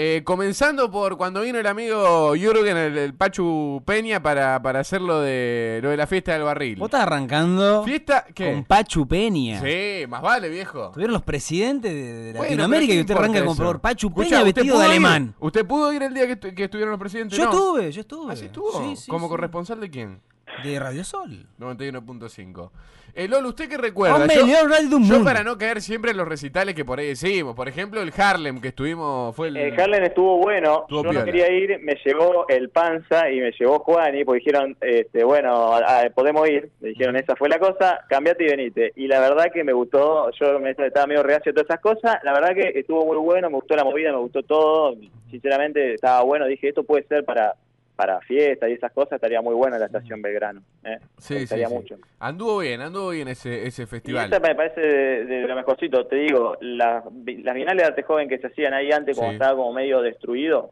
Eh, 0.00 0.22
comenzando 0.22 0.88
por 0.92 1.16
cuando 1.16 1.40
vino 1.40 1.58
el 1.58 1.66
amigo 1.66 2.36
Jürgen, 2.36 2.76
el, 2.76 2.96
el 2.98 3.14
Pachu 3.14 3.82
Peña, 3.84 4.22
para, 4.22 4.62
para 4.62 4.78
hacer 4.78 5.00
lo 5.00 5.20
de, 5.22 5.80
lo 5.82 5.90
de 5.90 5.96
la 5.96 6.06
fiesta 6.06 6.34
del 6.34 6.44
barril. 6.44 6.76
Vos 6.78 6.86
estás 6.86 7.00
arrancando 7.00 7.82
¿Fiesta 7.82 8.24
qué? 8.32 8.52
con 8.52 8.62
Pachu 8.64 9.08
Peña. 9.08 9.60
Sí, 9.60 10.06
más 10.08 10.22
vale, 10.22 10.48
viejo. 10.50 10.92
Tuvieron 10.94 11.14
los 11.14 11.22
presidentes 11.22 11.92
de, 11.92 12.26
Bueno, 12.30 12.42
Latinoamérica 12.44 12.92
y 12.92 12.96
¿qué 12.96 13.00
usted 13.00 13.14
arranca 13.16 13.44
con 13.44 13.56
por 13.56 13.80
Pachu 13.80 14.06
Escuchá, 14.06 14.28
Peña 14.28 14.38
¿usted 14.42 14.54
vestido 14.54 14.78
de 14.78 14.84
ir? 14.84 14.90
alemán. 14.92 15.34
¿Usted 15.40 15.66
pudo 15.66 15.92
ir 15.92 16.02
el 16.04 16.14
día 16.14 16.28
que, 16.28 16.38
estu- 16.40 16.54
que 16.54 16.62
estuvieron 16.64 16.92
los 16.92 17.00
presidentes? 17.00 17.36
Yo 17.36 17.46
No. 17.46 17.50
estuve, 17.50 17.90
yo 17.90 18.00
estuve. 18.02 18.32
¿Ah, 18.32 18.36
sí 18.36 18.44
estuvo? 18.44 18.70
Sí, 18.80 18.94
sí, 19.02 19.10
¿Como 19.10 19.26
sí. 19.26 19.30
corresponsal 19.30 19.80
de 19.80 19.90
quién? 19.90 20.20
De 20.64 20.78
Radio 20.80 21.04
Sol. 21.04 21.46
91.5. 21.58 22.70
Eh, 23.14 23.26
Lolo, 23.26 23.48
¿usted 23.48 23.68
qué 23.68 23.76
recuerda? 23.78 24.16
Hombre, 24.16 24.34
Yo- 24.36 24.46
Yo 24.90 24.98
Mundo. 25.00 25.24
para 25.24 25.42
no 25.42 25.56
caer 25.58 25.80
siempre 25.80 26.10
en 26.12 26.16
los 26.18 26.28
recitales 26.28 26.74
que 26.74 26.84
por 26.84 26.98
ahí 27.00 27.08
decimos, 27.08 27.54
por 27.56 27.66
ejemplo 27.68 28.00
el 28.00 28.12
Harlem 28.16 28.60
que 28.60 28.68
estuvimos, 28.68 29.34
fue 29.34 29.48
el... 29.48 29.56
El 29.56 29.80
Harlem 29.80 30.04
estuvo 30.04 30.36
bueno, 30.38 30.82
Estuvo 30.82 31.02
yo 31.04 31.10
piola. 31.10 31.20
no 31.20 31.24
quería 31.24 31.50
ir, 31.50 31.80
me 31.82 31.96
llevó 32.04 32.46
el 32.48 32.68
Panza 32.70 33.28
y 33.30 33.40
me 33.40 33.50
llevó 33.58 33.80
Juani, 33.80 34.24
porque 34.24 34.38
dijeron, 34.44 34.76
este, 34.80 35.24
bueno, 35.24 35.72
a- 35.74 35.78
a- 36.02 36.10
podemos 36.10 36.48
ir, 36.48 36.70
me 36.80 36.90
dijeron, 36.90 37.16
esa 37.16 37.34
fue 37.34 37.48
la 37.48 37.58
cosa, 37.58 38.00
cambiate 38.08 38.44
y 38.44 38.48
venite. 38.50 38.92
Y 38.94 39.06
la 39.08 39.18
verdad 39.20 39.46
que 39.52 39.64
me 39.64 39.72
gustó, 39.72 40.30
yo 40.38 40.60
me 40.60 40.70
estaba 40.70 41.06
medio 41.06 41.22
reacio 41.22 41.50
a 41.50 41.54
todas 41.54 41.70
esas 41.70 41.80
cosas, 41.80 42.18
la 42.22 42.32
verdad 42.32 42.54
que 42.54 42.78
estuvo 42.78 43.04
muy 43.06 43.16
bueno, 43.16 43.48
me 43.48 43.56
gustó 43.56 43.74
la 43.74 43.84
movida, 43.84 44.12
me 44.12 44.18
gustó 44.18 44.42
todo, 44.42 44.94
sinceramente 45.30 45.94
estaba 45.94 46.22
bueno, 46.22 46.46
dije, 46.46 46.68
esto 46.68 46.84
puede 46.84 47.04
ser 47.08 47.24
para 47.24 47.54
para 47.98 48.20
fiesta 48.20 48.68
y 48.68 48.74
esas 48.74 48.92
cosas, 48.92 49.14
estaría 49.14 49.42
muy 49.42 49.56
buena 49.56 49.76
la 49.76 49.86
estación 49.86 50.22
Belgrano, 50.22 50.62
¿eh? 50.84 50.98
Sí, 51.18 51.34
me 51.34 51.46
sí, 51.48 51.64
mucho. 51.68 51.96
Anduvo 52.20 52.58
bien, 52.60 52.80
anduvo 52.80 53.10
bien 53.10 53.26
ese, 53.26 53.66
ese 53.66 53.82
Y 53.82 53.86
festival. 53.86 54.26
esa 54.32 54.38
me 54.38 54.54
parece 54.54 54.80
de, 54.80 55.24
de 55.24 55.40
lo 55.48 55.56
mejorcito, 55.56 56.06
te 56.06 56.14
digo, 56.14 56.56
las, 56.60 57.02
las 57.04 57.54
finales 57.56 57.76
de 57.76 57.84
arte 57.84 58.02
joven 58.04 58.28
que 58.28 58.38
se 58.38 58.46
hacían 58.46 58.72
ahí 58.72 58.92
antes, 58.92 59.16
como 59.16 59.30
Sí. 59.30 59.34
estaba 59.34 59.56
como 59.56 59.72
medio 59.72 60.00
destruido, 60.00 60.70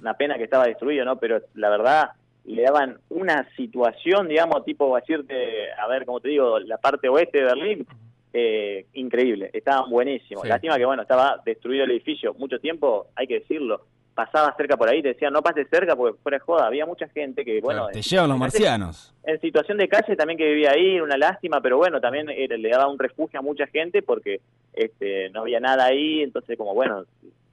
una 0.00 0.14
pena 0.14 0.38
que 0.38 0.44
estaba 0.44 0.64
destruido, 0.66 1.04
¿no? 1.04 1.16
Pero 1.16 1.42
la 1.56 1.68
verdad, 1.68 2.10
le 2.46 2.62
daban 2.62 2.96
una 3.10 3.46
situación, 3.54 4.28
digamos, 4.28 4.64
tipo, 4.64 4.96
decirte, 4.96 5.70
a 5.72 5.86
ver, 5.88 6.06
como 6.06 6.20
te 6.20 6.28
digo, 6.30 6.58
la 6.58 6.78
parte 6.78 7.06
oeste 7.10 7.36
de 7.36 7.44
Berlín, 7.44 7.86
eh, 8.32 8.86
increíble, 8.94 9.50
estaban 9.52 9.90
buenísimos. 9.90 10.48
Lástima 10.48 10.78
que, 10.78 10.86
bueno, 10.86 11.02
estaba 11.02 11.38
destruido 11.44 11.84
el 11.84 11.90
edificio 11.90 12.32
mucho 12.32 12.58
tiempo, 12.58 13.08
hay 13.14 13.26
que 13.26 13.40
decirlo. 13.40 13.82
Pasaba 14.14 14.54
cerca 14.56 14.76
por 14.76 14.88
ahí, 14.90 15.00
te 15.00 15.08
decían, 15.08 15.32
no 15.32 15.40
pases 15.40 15.66
cerca 15.70 15.96
porque 15.96 16.18
fuera 16.22 16.36
de 16.36 16.44
joda. 16.44 16.66
Había 16.66 16.84
mucha 16.84 17.08
gente 17.08 17.44
que, 17.46 17.60
bueno, 17.62 17.88
Te 17.92 18.02
llevan 18.02 18.28
los 18.28 18.38
marcianos. 18.38 19.14
en 19.24 19.40
situación 19.40 19.78
de 19.78 19.88
calle 19.88 20.14
también 20.16 20.36
que 20.38 20.44
vivía 20.44 20.72
ahí, 20.72 21.00
una 21.00 21.16
lástima, 21.16 21.60
pero 21.62 21.78
bueno, 21.78 21.98
también 22.00 22.28
era- 22.28 22.56
le 22.58 22.68
daba 22.68 22.88
un 22.88 22.98
refugio 22.98 23.38
a 23.38 23.42
mucha 23.42 23.66
gente 23.68 24.02
porque 24.02 24.40
este, 24.74 25.30
no 25.30 25.40
había 25.40 25.60
nada 25.60 25.86
ahí, 25.86 26.22
entonces 26.22 26.58
como 26.58 26.74
bueno, 26.74 27.04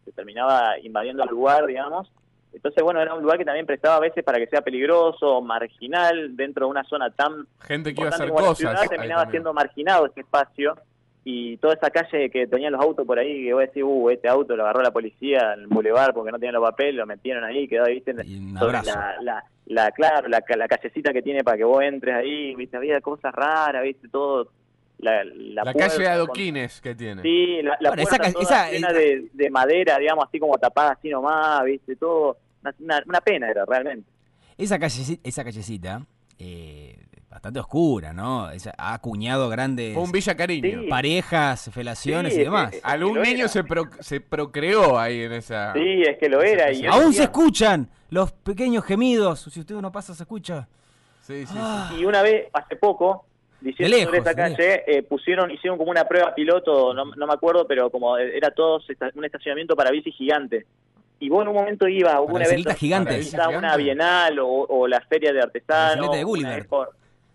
se 0.04 0.12
terminaba 0.12 0.78
invadiendo 0.80 1.24
el 1.24 1.30
lugar, 1.30 1.66
digamos. 1.66 2.12
Entonces 2.51 2.84
bueno, 2.84 3.00
era 3.01 3.13
un 3.13 3.22
lugar 3.22 3.38
que 3.38 3.46
también 3.46 3.66
prestaba 3.66 3.96
a 3.98 4.00
veces 4.01 4.24
para 4.24 4.38
que 4.39 4.48
sea 4.48 4.62
peligroso, 4.62 5.39
marginal, 5.42 6.36
dentro 6.36 6.66
de 6.66 6.72
una 6.72 6.84
zona 6.84 7.10
tan 7.12 7.48
Gente 7.62 7.94
que 7.94 8.01
iba 8.01 8.10
a 8.10 8.13
hacer 8.13 8.28
la 8.28 8.34
cosas. 8.34 8.58
ciudad, 8.58 8.88
terminaba 8.89 9.30
siendo 9.30 9.54
marginado 9.54 10.08
ese 10.08 10.22
espacio 10.22 10.75
y 11.31 11.57
toda 11.57 11.74
esa 11.75 11.89
calle 11.91 12.29
que 12.29 12.48
tenían 12.48 12.71
los 12.74 12.81
autos 12.81 13.05
por 13.05 13.19
ahí, 13.19 13.43
que 13.45 13.53
vos 13.53 13.62
decís, 13.62 13.83
uh, 13.86 14.09
este 14.09 14.27
auto 14.27 14.55
lo 14.55 14.63
agarró 14.63 14.81
la 14.81 14.91
policía 14.91 15.53
en 15.53 15.62
el 15.62 15.67
boulevard 15.67 16.13
porque 16.13 16.31
no 16.31 16.39
tenían 16.39 16.55
los 16.55 16.63
papeles, 16.69 16.95
lo 16.95 17.05
metieron 17.05 17.43
ahí, 17.43 17.67
quedó 17.67 17.86
ahí, 17.86 17.95
¿viste? 17.95 18.13
Y 18.25 18.38
un 18.39 18.57
sobre 18.57 18.77
abrazo. 18.77 18.98
la, 19.00 19.15
la, 19.21 19.43
la- 19.65 19.91
claro, 19.91 20.27
la, 20.27 20.41
ca- 20.41 20.57
la 20.57 20.67
callecita 20.67 21.13
que 21.13 21.21
tiene 21.21 21.43
para 21.43 21.57
que 21.57 21.63
vos 21.63 21.83
entres 21.83 22.15
ahí, 22.15 22.55
viste, 22.55 22.77
había 22.77 23.00
cosas 23.01 23.33
raras, 23.33 23.83
viste, 23.83 24.07
todo. 24.09 24.51
La, 24.98 25.24
la, 25.24 25.63
La 25.63 25.71
puerta 25.71 25.88
calle 25.88 26.00
de 26.00 26.03
con- 26.09 26.13
adoquines 26.13 26.81
que 26.81 26.93
tiene. 26.95 27.21
Sí, 27.21 27.62
la, 27.62 27.77
la 27.79 27.89
Bueno, 27.91 28.01
esa 28.03 28.17
puerta 28.17 28.25
ca- 28.27 28.33
toda 28.33 28.43
esa- 28.43 28.71
llena 28.71 28.91
de, 28.91 29.27
de 29.31 29.50
madera, 29.50 29.98
digamos, 29.98 30.25
así 30.27 30.39
como 30.39 30.57
tapada 30.57 30.91
así 30.91 31.09
nomás, 31.09 31.63
viste, 31.63 31.95
todo. 31.95 32.38
Una, 32.62 32.75
una, 32.79 33.03
una 33.07 33.21
pena 33.21 33.50
era, 33.50 33.63
realmente. 33.65 34.09
Esa, 34.57 34.77
calle, 34.77 35.19
esa 35.24 35.43
callecita, 35.45 36.01
eh, 36.38 36.98
bastante 37.29 37.59
oscura, 37.59 38.12
¿no? 38.13 38.50
Esa- 38.51 38.74
ha 38.77 38.93
acuñado 38.93 39.50
grandes 39.50 39.93
Fue 39.93 40.03
un 40.03 40.12
Villa 40.12 40.36
Cariño. 40.36 40.81
Sí. 40.81 40.88
parejas, 40.89 41.69
felaciones 41.74 42.33
Sí, 42.33 42.41
y 42.41 42.43
demás. 42.43 42.74
eh, 42.74 42.81
Algún 42.83 43.21
niño 43.21 43.48
se, 43.48 43.63
pro- 43.63 43.89
se 44.00 44.19
procreó 44.19 44.98
ahí 45.00 45.21
en 45.21 45.33
esa... 45.33 45.74
Sí, 45.74 46.01
es 46.07 46.17
que 46.17 46.27
lo 46.29 46.41
era. 46.41 46.71
Y 46.71 46.86
Aún 46.88 47.13
se 47.13 47.24
escuchan 47.24 47.88
los 48.09 48.31
pequeños 48.31 48.83
gemidos. 48.83 49.41
Si 49.41 49.59
usted 49.59 49.75
no 49.75 49.91
pasa, 49.91 50.13
se 50.15 50.24
escucha. 50.24 50.67
Sí, 51.21 51.45
sí, 51.45 51.53
sí. 51.53 51.59
Ah. 51.59 51.91
Y 51.98 52.05
una 52.05 52.24
vez, 52.24 52.48
hace 52.51 52.75
poco, 52.75 53.25
diciendo 53.62 53.95
De 53.95 54.03
sobre 54.05 54.17
lejos, 54.17 54.27
esa 54.31 54.36
calle, 54.36 54.83
eh, 54.88 55.03
pusieron, 55.03 55.51
hicieron 55.51 55.77
como 55.77 55.91
una 55.91 56.05
prueba 56.05 56.33
piloto, 56.33 56.93
no, 56.95 57.05
no 57.05 57.27
me 57.27 57.33
acuerdo, 57.33 57.67
pero 57.67 57.91
como 57.91 58.17
era 58.17 58.50
todo 58.51 58.79
un 59.13 59.25
estacionamiento 59.25 59.75
para 59.75 59.91
bici 59.91 60.12
gigante. 60.12 60.65
Y 61.19 61.29
vos 61.29 61.41
en 61.43 61.50
un 61.50 61.55
momento 61.55 61.88
ibas 61.88 62.13
a 62.15 62.21
un 62.21 62.41
evento, 62.41 62.74
quizá 62.75 62.98
una 62.98 63.17
gigante. 63.57 63.83
bienal 63.83 64.39
o, 64.39 64.48
o 64.48 64.88
la 64.88 65.01
feria 65.01 65.31
de 65.33 65.41
artesanos. 65.41 66.12
de 66.12 66.24
Gulliver. 66.24 66.65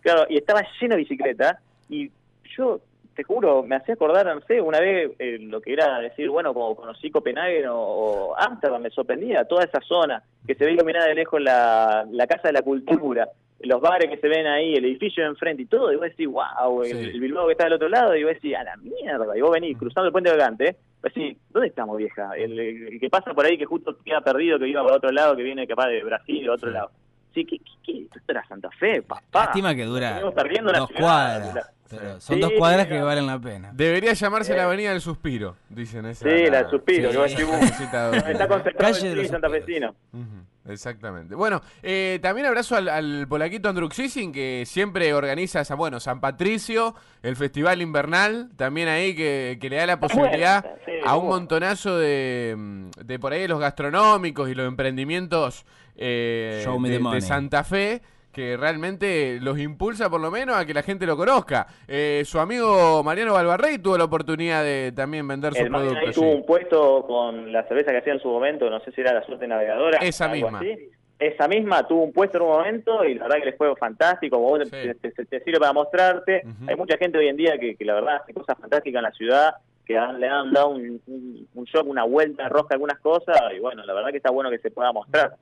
Claro, 0.05 0.27
y 0.29 0.37
estaba 0.37 0.61
lleno 0.79 0.93
de 0.93 1.01
bicicletas. 1.01 1.57
Y 1.89 2.11
yo, 2.55 2.79
te 3.15 3.23
juro, 3.23 3.63
me 3.63 3.75
hacía 3.75 3.95
acordar, 3.95 4.27
no 4.27 4.39
sé, 4.41 4.61
una 4.61 4.79
vez 4.79 5.11
eh, 5.17 5.39
lo 5.39 5.59
que 5.61 5.73
era 5.73 5.99
decir, 5.99 6.29
bueno, 6.29 6.53
como 6.53 6.75
conocí 6.75 7.09
Copenhague 7.09 7.67
o, 7.67 7.75
o 7.75 8.37
Ámsterdam, 8.37 8.83
me 8.83 8.91
sorprendía 8.91 9.45
toda 9.45 9.63
esa 9.63 9.81
zona, 9.81 10.21
que 10.45 10.53
se 10.53 10.63
ve 10.63 10.73
iluminada 10.73 11.07
de 11.07 11.15
lejos 11.15 11.41
la, 11.41 12.05
la 12.11 12.27
Casa 12.27 12.49
de 12.49 12.53
la 12.53 12.61
Cultura, 12.61 13.27
los 13.61 13.81
bares 13.81 14.11
que 14.11 14.17
se 14.17 14.27
ven 14.27 14.45
ahí, 14.45 14.75
el 14.75 14.85
edificio 14.85 15.23
de 15.23 15.29
enfrente 15.29 15.63
y 15.63 15.65
todo, 15.65 15.91
y 15.91 15.95
vos 15.95 16.05
decís, 16.05 16.27
wow, 16.27 16.83
el, 16.83 16.91
Sí. 16.91 17.09
el 17.15 17.19
Bilbao 17.19 17.47
que 17.47 17.53
está 17.53 17.63
del 17.63 17.73
otro 17.73 17.89
lado, 17.89 18.15
y 18.15 18.23
vos 18.23 18.33
decís, 18.33 18.55
a 18.55 18.63
la 18.63 18.77
mierda, 18.77 19.35
y 19.35 19.41
vos 19.41 19.49
venís 19.51 19.75
cruzando 19.75 20.05
el 20.05 20.11
puente 20.11 20.29
¿eh? 20.29 20.75
Vos 21.01 21.13
decís, 21.15 21.35
¿dónde 21.49 21.69
estamos, 21.69 21.97
vieja? 21.97 22.29
El, 22.37 22.59
el 22.59 22.99
que 22.99 23.09
pasa 23.09 23.33
por 23.33 23.43
ahí, 23.45 23.57
que 23.57 23.65
justo 23.65 23.97
queda 24.05 24.21
perdido, 24.21 24.59
que 24.59 24.67
iba 24.67 24.83
para 24.83 24.97
otro 24.97 25.09
lado, 25.11 25.35
que 25.35 25.41
viene 25.41 25.65
capaz 25.65 25.87
de 25.87 26.03
Brasil, 26.03 26.43
de 26.43 26.49
otro 26.51 26.69
Sí. 26.69 26.73
lado. 26.75 26.91
Sí, 27.35 27.45
¿qué, 27.45 27.59
qué, 27.59 27.71
qué? 27.85 28.01
Esto 28.05 28.19
era 28.31 28.43
Santa 28.47 28.69
Fe, 28.79 29.03
papá. 29.03 29.45
Lástima 29.45 29.75
que 29.75 29.85
dura 29.85 30.19
dos 30.21 30.89
cuadras. 30.97 31.53
la- 31.53 31.69
pero 31.87 32.19
son 32.19 32.35
Sí, 32.37 32.41
dos 32.41 32.51
cuadras 32.57 32.87
que 32.87 32.99
valen 32.99 33.27
la 33.27 33.37
pena. 33.37 33.69
Debería 33.71 34.13
llamarse 34.13 34.53
Eh. 34.53 34.57
la 34.57 34.63
Avenida 34.63 34.89
del 34.89 35.01
Suspiro, 35.01 35.55
dicen 35.69 36.07
esa. 36.07 36.27
Sí, 36.27 36.45
la 36.49 36.63
del 36.63 36.69
suspiro, 36.71 37.11
Sí. 37.27 37.35
que 37.35 37.43
uh, 37.45 37.47
de 37.51 37.57
donde 37.59 38.31
está 38.31 38.47
concentrado 38.47 38.93
Calle 38.93 39.01
de 39.05 39.11
el 39.11 39.17
los 39.17 39.25
sí, 39.27 39.31
santafesino. 39.31 39.95
Ujú, 40.13 40.71
Exactamente. 40.71 41.35
Bueno, 41.35 41.61
eh, 41.83 42.17
también 42.23 42.47
abrazo 42.47 42.75
al, 42.75 42.89
al 42.89 43.27
polaquito 43.29 43.69
Andruk 43.69 43.91
Sissin, 43.93 44.31
que 44.31 44.63
siempre 44.65 45.13
organiza, 45.13 45.61
esa- 45.61 45.75
bueno, 45.75 45.99
San 45.99 46.19
Patricio, 46.21 46.95
el 47.21 47.35
Festival 47.35 47.79
Invernal, 47.83 48.49
también 48.57 48.87
ahí 48.87 49.15
que, 49.15 49.59
que 49.61 49.69
le 49.69 49.75
da 49.75 49.85
la 49.85 49.99
posibilidad 49.99 50.63
Bueno, 50.63 50.77
sí, 50.87 50.91
a 51.05 51.15
un 51.15 51.21
bueno. 51.27 51.35
montonazo 51.39 51.99
de, 51.99 52.89
de 52.97 53.19
por 53.19 53.31
ahí 53.33 53.47
los 53.47 53.59
gastronómicos 53.59 54.49
y 54.49 54.55
los 54.55 54.67
emprendimientos 54.67 55.65
eh, 55.97 56.61
Show 56.63 56.79
me 56.79 56.89
de, 56.89 56.95
the 56.95 56.97
de 56.99 57.03
money. 57.03 57.21
Santa 57.21 57.63
Fe 57.63 58.01
que 58.31 58.57
realmente 58.57 59.39
los 59.41 59.57
impulsa 59.57 60.09
por 60.09 60.19
lo 60.19 60.29
menos 60.29 60.57
a 60.57 60.65
que 60.65 60.73
la 60.73 60.83
gente 60.83 61.05
lo 61.05 61.15
conozca. 61.15 61.67
Eh, 61.87 62.21
su 62.25 62.37
amigo 62.37 63.01
Mariano 63.01 63.31
Balbarrey 63.33 63.77
tuvo 63.77 63.97
la 63.97 64.03
oportunidad 64.03 64.61
de 64.61 64.91
también 64.93 65.25
vender 65.25 65.53
su 65.53 65.65
producto. 65.67 66.11
tuvo 66.13 66.31
un 66.35 66.45
puesto 66.45 67.05
con 67.07 67.53
la 67.53 67.63
cerveza 67.67 67.91
que 67.91 67.99
hacía 67.99 68.11
en 68.11 68.19
su 68.19 68.27
momento, 68.27 68.69
no 68.69 68.81
sé 68.81 68.91
si 68.91 68.99
era 68.99 69.13
la 69.13 69.23
suerte 69.25 69.47
navegadora. 69.47 69.99
Esa 69.99 70.27
misma. 70.27 70.59
así. 70.59 70.75
Esa 71.17 71.47
misma 71.47 71.87
tuvo 71.87 72.03
un 72.03 72.11
puesto 72.11 72.37
en 72.39 72.43
un 72.43 72.49
momento 72.49 73.05
y 73.05 73.13
la 73.15 73.23
verdad 73.23 73.37
que 73.37 73.45
les 73.45 73.57
fue 73.57 73.73
fantástico, 73.77 74.37
vos 74.37 74.59
Sí. 74.65 74.69
te, 74.69 74.95
te- 75.11 75.25
te 75.25 75.39
sirve 75.45 75.59
para 75.61 75.71
mostrarte. 75.71 76.41
Hay 76.67 76.75
mucha 76.75 76.97
gente 76.97 77.17
hoy 77.17 77.29
en 77.29 77.37
día 77.37 77.57
que, 77.57 77.77
que 77.77 77.85
la 77.85 77.93
verdad 77.93 78.17
hace 78.21 78.33
cosas 78.33 78.57
fantásticas 78.59 78.99
en 78.99 79.03
la 79.03 79.11
ciudad, 79.13 79.55
que 79.85 79.97
han- 79.97 80.19
le 80.19 80.27
han 80.27 80.51
dado 80.51 80.71
un, 80.71 80.99
un, 81.07 81.47
un 81.53 81.63
shock, 81.63 81.87
una 81.87 82.03
vuelta 82.03 82.49
rosca 82.49 82.73
a 82.73 82.75
algunas 82.75 82.99
cosas 82.99 83.37
y 83.55 83.59
bueno, 83.61 83.85
la 83.85 83.93
verdad 83.93 84.09
que 84.11 84.17
está 84.17 84.29
bueno 84.29 84.49
que 84.49 84.59
se 84.59 84.71
pueda 84.71 84.91
mostrar, 84.91 85.35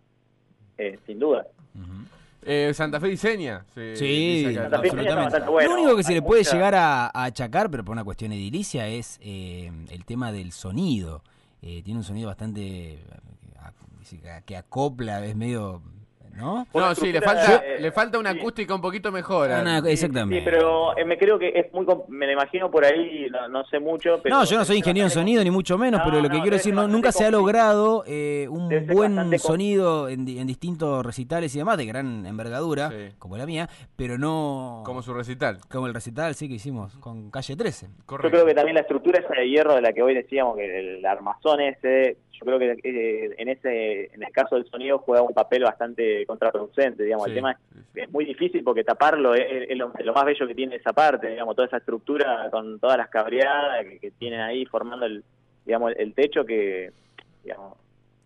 eh, 0.77 0.99
sin 1.05 1.19
duda. 1.19 1.45
Eh, 2.45 2.71
Santa 2.73 2.99
Fe 2.99 3.07
diseña. 3.07 3.63
se 3.73 3.95
Sí, 3.95 4.05
dice. 4.45 4.55
Santa 4.55 4.79
Fe 4.81 4.89
absolutamente. 4.89 5.39
bueno. 5.49 5.69
Lo 5.75 5.81
único 5.81 5.95
que 5.97 6.03
se 6.03 6.13
le 6.13 6.21
puede 6.21 6.41
mucha- 6.41 6.51
llegar 6.53 6.75
a, 6.75 7.05
a 7.05 7.23
achacar, 7.23 7.71
pero 7.71 7.85
por 7.85 7.93
una 7.93 8.03
cuestión 8.03 8.33
edilicia, 8.33 8.87
es 8.87 9.17
eh, 9.21 9.71
el 9.89 10.03
tema 10.05 10.31
del 10.33 10.51
sonido. 10.51 11.23
Eh, 11.61 11.81
tiene 11.83 11.99
un 11.99 12.03
sonido 12.03 12.27
bastante 12.27 12.95
eh, 12.95 12.99
a- 14.27 14.41
que 14.41 14.57
acopla, 14.57 15.25
es 15.25 15.35
medio, 15.37 15.81
¿no? 16.35 16.65
No, 16.73 16.95
sí, 16.95 17.11
le 17.11 17.21
falta, 17.21 17.55
eh, 17.65 17.77
le 17.79 17.91
falta 17.91 18.17
una 18.19 18.31
sí. 18.33 18.39
acústica 18.39 18.73
un 18.75 18.81
poquito 18.81 19.11
mejor. 19.11 19.49
Una- 19.49 19.77
exactamente. 19.89 20.39
Sí, 20.39 20.41
pero 20.45 20.97
eh, 20.97 21.05
me 21.05 21.17
creo 21.17 21.37
que 21.39 21.49
es 21.55 21.71
muy, 21.73 21.85
me 22.07 22.25
lo 22.25 22.33
imagino 22.33 22.69
por 22.71 22.83
ahí, 22.85 23.27
no, 23.31 23.47
no 23.49 23.65
sé 23.65 23.79
mucho. 23.79 24.19
Pero 24.21 24.35
no, 24.37 24.43
yo 24.45 24.57
no 24.57 24.65
soy 24.65 24.77
ingeniero 24.77 25.07
en 25.07 25.11
sonido 25.11 25.43
ni 25.43 25.51
mucho 25.51 25.77
menos, 25.77 25.99
No, 25.99 26.05
pero 26.05 26.21
lo 26.21 26.29
que 26.29 26.37
no, 26.37 26.41
quiero 26.41 26.57
decir, 26.57 26.73
no, 26.73 26.87
nunca 26.87 27.11
se 27.11 27.25
ha 27.25 27.31
logrado 27.31 28.03
eh, 28.07 28.47
un 28.49 28.69
buen 28.87 29.37
sonido 29.39 30.09
en, 30.09 30.25
di- 30.25 30.39
en 30.39 30.47
distintos 30.47 31.05
recitales 31.05 31.53
y 31.55 31.59
demás, 31.59 31.77
de 31.77 31.85
gran 31.85 32.25
envergadura, 32.25 32.89
Sí. 32.89 33.15
como 33.19 33.37
la 33.37 33.45
mía, 33.45 33.69
pero 33.95 34.17
no 34.17 34.81
Como 34.85 35.01
su 35.01 35.13
recital. 35.13 35.59
como 35.69 35.87
el 35.87 35.93
recital 35.93 36.35
sí 36.35 36.47
que 36.47 36.55
hicimos 36.55 36.97
con 36.97 37.29
Calle 37.31 37.55
13. 37.55 37.87
Yo 38.09 38.17
creo 38.17 38.45
que 38.45 38.53
también 38.53 38.75
la 38.75 38.81
estructura 38.81 39.19
esa 39.19 39.33
de 39.33 39.49
hierro 39.49 39.75
de 39.75 39.81
la 39.81 39.93
que 39.93 40.01
hoy 40.01 40.13
decíamos 40.13 40.55
que 40.57 40.97
el 40.97 41.05
armazón 41.05 41.61
ese, 41.61 42.17
yo 42.43 42.57
creo 42.57 42.59
que 42.59 42.77
eh, 42.83 43.35
en 43.37 43.49
ese 43.49 44.13
en 44.13 44.23
el 44.23 44.31
caso 44.31 44.55
del 44.55 44.65
sonido 44.65 44.99
juega 44.99 45.21
un 45.23 45.33
papel 45.33 45.63
bastante 45.63 46.25
contraproducente, 46.25 47.03
digamos, 47.03 47.25
Sí, 47.25 47.31
el 47.31 47.35
tema 47.35 47.57
es, 47.95 48.09
muy 48.11 48.25
difícil 48.25 48.63
porque 48.63 48.83
taparlo 48.83 49.33
es, 49.35 49.41
es- 49.49 49.69
es 49.71 49.77
lo, 49.77 49.91
es 49.97 50.05
lo 50.05 50.13
más 50.13 50.25
bello 50.25 50.47
que 50.47 50.55
tiene 50.55 50.75
esa 50.75 50.93
parte, 50.93 51.27
digamos, 51.29 51.55
toda 51.55 51.67
esa 51.67 51.77
estructura 51.77 52.49
con 52.51 52.79
todas 52.79 52.97
las 52.97 53.09
cabreadas 53.09 53.85
que, 53.85 53.99
que 53.99 54.11
tienen 54.11 54.41
ahí 54.41 54.65
formando 54.65 55.05
el 55.05 55.23
digamos 55.65 55.91
el, 55.93 56.01
el 56.01 56.13
techo 56.13 56.45
que 56.45 56.91
digamos 57.43 57.77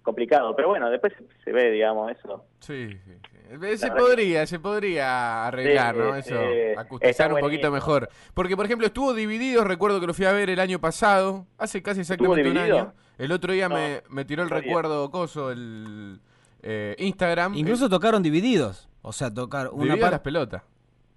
complicado, 0.08 0.56
pero 0.56 0.70
bueno, 0.70 0.90
después 0.90 1.14
se, 1.44 1.52
ve, 1.52 1.70
digamos, 1.70 2.10
eso. 2.12 2.46
Sí, 2.62 2.88
sí, 2.90 2.98
sí. 3.06 3.12
Eh, 3.62 3.78
Se 3.78 3.92
podría, 3.92 4.48
se 4.48 4.58
podría 4.58 5.48
arreglar, 5.48 5.96
Sí, 5.96 6.00
¿no? 6.02 6.16
eh, 6.16 6.20
Eso, 6.20 6.36
eh, 6.42 6.76
acustizar 6.78 7.34
un 7.34 7.42
poquito 7.42 7.70
mejor. 7.72 8.08
Porque, 8.34 8.56
por 8.56 8.66
ejemplo, 8.66 8.88
estuvo 8.88 9.14
dividido, 9.14 9.66
recuerdo 9.66 10.00
que 10.00 10.08
lo 10.08 10.14
fui 10.14 10.26
a 10.26 10.32
ver 10.32 10.50
el 10.50 10.60
año 10.62 10.80
pasado, 10.80 11.46
hace 11.58 11.84
casi 11.84 12.02
exactamente 12.02 12.50
un 12.50 12.58
año. 12.58 12.94
El 13.18 13.32
otro 13.34 13.52
día 13.52 13.68
No, 13.68 13.76
me, 13.76 14.02
me 14.10 14.24
tiró 14.24 14.44
el 14.44 14.50
recuerdo 14.50 15.12
coso, 15.12 15.52
el 15.52 16.22
eh, 16.64 16.96
Instagram. 17.00 17.56
Incluso 17.56 17.90
tocaron 17.90 18.24
divididos. 18.24 18.88
O 19.02 19.12
sea, 19.12 19.34
tocar 19.34 19.70
una 19.74 19.96
parte. 19.96 20.12
las 20.12 20.20
pelotas. 20.22 20.64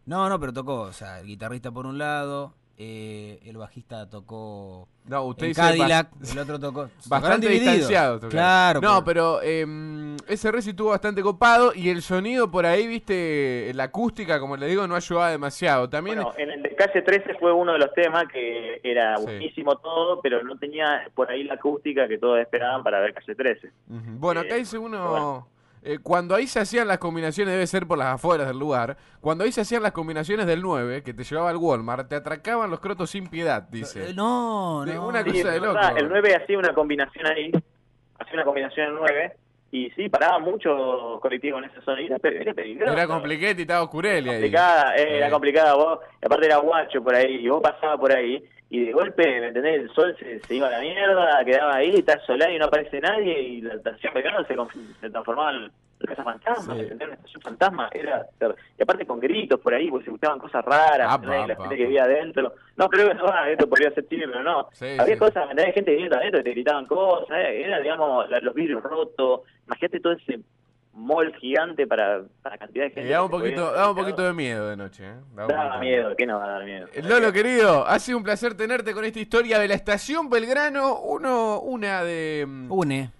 No, 0.06 0.28
no, 0.28 0.40
pero 0.40 0.52
tocó, 0.52 0.80
o 0.82 0.92
sea, 0.92 1.20
el 1.20 1.26
guitarrista 1.26 1.70
por 1.70 1.86
un 1.86 1.98
lado, 1.98 2.54
eh, 2.82 3.38
el 3.44 3.58
bajista 3.58 4.08
tocó 4.08 4.88
No, 5.04 5.24
usted 5.24 5.44
en 5.44 5.50
dice 5.50 5.60
Cadillac, 5.60 6.08
el 6.32 6.38
otro 6.38 6.58
tocó. 6.58 6.88
Bastante 7.08 7.48
distanciado. 7.50 8.14
tocaron. 8.14 8.30
Claro. 8.30 8.80
No, 8.80 8.94
por- 8.96 9.04
pero 9.04 9.40
eh, 9.42 10.16
ese 10.26 10.50
reci 10.50 10.70
estuvo 10.70 10.88
bastante 10.88 11.20
copado 11.20 11.72
y 11.74 11.90
el 11.90 12.00
sonido 12.00 12.50
por 12.50 12.64
ahí, 12.64 12.86
viste, 12.86 13.70
la 13.74 13.84
acústica, 13.84 14.40
como 14.40 14.56
le 14.56 14.66
digo, 14.66 14.86
no 14.86 14.94
ayudaba 14.96 15.30
demasiado. 15.30 15.90
También 15.90 16.16
Bueno, 16.16 16.32
en 16.38 16.50
el 16.52 16.62
de 16.62 16.74
calle 16.74 17.02
13 17.02 17.34
fue 17.38 17.52
uno 17.52 17.72
de 17.74 17.80
los 17.80 17.92
temas 17.92 18.24
que 18.32 18.80
era 18.82 19.18
Sí. 19.18 19.24
buenísimo 19.24 19.76
todo, 19.76 20.22
pero 20.22 20.42
no 20.42 20.56
tenía 20.56 21.06
por 21.14 21.30
ahí 21.30 21.44
la 21.44 21.54
acústica 21.54 22.08
que 22.08 22.16
todos 22.16 22.40
esperaban 22.40 22.82
para 22.82 22.98
ver 23.00 23.12
calle 23.12 23.34
13. 23.34 23.66
Ujú. 23.90 24.00
Bueno, 24.18 24.40
acá 24.40 24.54
Eh, 24.54 24.60
dice 24.60 24.78
uno. 24.78 25.10
bueno. 25.10 25.48
Eh, 25.82 25.98
cuando 26.02 26.34
ahí 26.34 26.46
se 26.46 26.60
hacían 26.60 26.86
las 26.88 26.98
combinaciones, 26.98 27.52
debe 27.54 27.66
ser 27.66 27.86
por 27.86 27.96
las 27.98 28.14
afueras 28.14 28.46
del 28.46 28.58
lugar. 28.58 28.96
Cuando 29.20 29.44
ahí 29.44 29.52
se 29.52 29.62
hacían 29.62 29.82
las 29.82 29.92
combinaciones 29.92 30.46
del 30.46 30.60
9, 30.62 31.02
que 31.02 31.14
te 31.14 31.24
llevaba 31.24 31.50
al 31.50 31.56
Walmart, 31.56 32.08
te 32.08 32.16
atracaban 32.16 32.70
los 32.70 32.80
crotos 32.80 33.10
sin 33.10 33.28
piedad, 33.28 33.62
dice. 33.62 34.10
Eh, 34.10 34.14
no, 34.14 34.84
De 34.86 34.94
no. 34.94 35.08
una 35.08 35.22
Sí, 35.24 35.30
cosa 35.30 35.50
de 35.52 35.60
loco. 35.60 35.78
El 35.96 36.08
9 36.08 36.36
hacía 36.36 36.58
una 36.58 36.74
combinación 36.74 37.26
ahí, 37.26 37.50
hacía 38.18 38.34
una 38.34 38.44
combinación 38.44 38.88
el 38.88 38.94
9, 38.94 39.36
y 39.72 39.90
sí, 39.90 40.08
paraba 40.08 40.38
muchos 40.38 41.20
colectivos 41.20 41.62
en 41.62 41.70
esa 41.70 41.80
zona, 41.82 42.00
y 42.02 42.06
era, 42.06 42.18
pe- 42.18 42.40
era 42.42 42.52
peligroso. 42.54 42.92
Era 42.92 43.06
complicado 43.06 43.54
y 43.56 43.60
estaba 43.62 43.82
Oscurelli 43.82 44.28
ahí. 44.28 44.34
complicada, 44.36 44.96
eh, 44.96 45.16
era 45.18 45.30
complicada 45.30 45.74
vos, 45.74 45.98
y 46.22 46.26
aparte 46.26 46.46
era 46.46 46.56
guacho 46.56 47.02
por 47.02 47.14
ahí, 47.14 47.36
y 47.36 47.48
vos 47.48 47.62
pasabas 47.62 47.98
por 47.98 48.12
ahí, 48.14 48.42
y 48.68 48.84
de 48.86 48.92
golpe, 48.92 49.24
¿me 49.40 49.48
entendés? 49.48 49.80
El 49.82 49.90
sol 49.94 50.16
se, 50.18 50.40
se 50.40 50.54
iba 50.54 50.68
a 50.68 50.70
la 50.70 50.80
mierda, 50.80 51.44
quedaba 51.44 51.76
ahí, 51.76 51.94
está 51.96 52.20
solar 52.20 52.50
y 52.52 52.58
no 52.58 52.66
aparece 52.66 53.00
nadie, 53.00 53.40
y 53.40 53.60
la 53.62 53.74
estación 53.74 54.12
Belgrano 54.14 54.44
se, 54.44 54.54
se 55.00 55.10
transformaba 55.10 55.52
en 55.52 55.70
la 56.00 56.06
casa 56.16 56.24
fantasma, 56.24 56.74
Sí. 56.74 56.80
Una 56.92 57.14
estación 57.14 57.42
fantasma, 57.42 57.90
era, 57.92 58.26
y 58.78 58.82
aparte 58.82 59.06
con 59.06 59.20
gritos 59.20 59.60
por 59.60 59.74
ahí, 59.74 59.90
porque 59.90 60.04
se 60.06 60.10
escuchaban 60.10 60.38
cosas 60.38 60.64
raras, 60.64 61.14
¿entendés? 61.14 61.48
la 61.48 61.56
gente 61.56 61.76
que 61.76 61.84
vivía 61.84 62.04
adentro, 62.04 62.54
no, 62.76 62.88
creo 62.88 63.08
que 63.08 63.14
no, 63.14 63.24
ah, 63.26 63.48
esto 63.50 63.68
podría 63.68 63.90
ser 63.92 64.06
chile, 64.08 64.24
pero 64.26 64.42
no, 64.42 64.68
Sí, 64.72 64.86
había 64.98 65.14
sí. 65.14 65.18
cosas, 65.18 65.44
¿me 65.46 65.50
entendés? 65.52 65.74
Gente 65.74 65.90
viviendo 65.90 66.16
adentro, 66.16 66.38
que 66.40 66.44
te 66.44 66.50
gritaban 66.50 66.86
cosas, 66.86 67.36
eh, 67.38 67.62
era, 67.64 67.80
digamos, 67.80 68.28
la- 68.30 68.40
los 68.40 68.54
vidrios 68.54 68.82
rotos, 68.82 69.40
imagínate 69.66 70.00
todo 70.00 70.12
ese 70.14 70.40
mall 70.92 71.32
gigante 71.36 71.86
para, 71.86 72.22
para 72.42 72.58
cantidad 72.58 72.84
de 72.84 72.90
gente. 72.90 73.08
Y 73.08 73.12
daba 73.12 73.24
un 73.26 73.30
poquito, 73.30 73.70
daba 73.72 73.90
un 73.90 73.96
poquito 73.96 74.22
de 74.22 74.32
miedo 74.32 74.68
de 74.68 74.76
noche. 74.76 75.04
¿eh? 75.06 75.14
De 75.46 75.78
miedo, 75.80 76.16
¿qué 76.16 76.26
no 76.26 76.38
va 76.38 76.44
a 76.46 76.50
dar 76.50 76.64
miedo? 76.64 76.88
Lolo, 77.04 77.32
querido, 77.32 77.86
ha 77.86 77.98
sido 78.00 78.18
un 78.18 78.24
placer 78.24 78.54
tenerte 78.56 78.92
con 78.92 79.04
esta 79.04 79.20
historia 79.20 79.58
de 79.60 79.68
la 79.68 79.74
estación 79.74 80.28
Belgrano. 80.28 80.98
Uno, 81.00 81.60
una 81.60 82.02
de. 82.02 82.44
mm, 82.46 82.72
Une. 82.72 83.10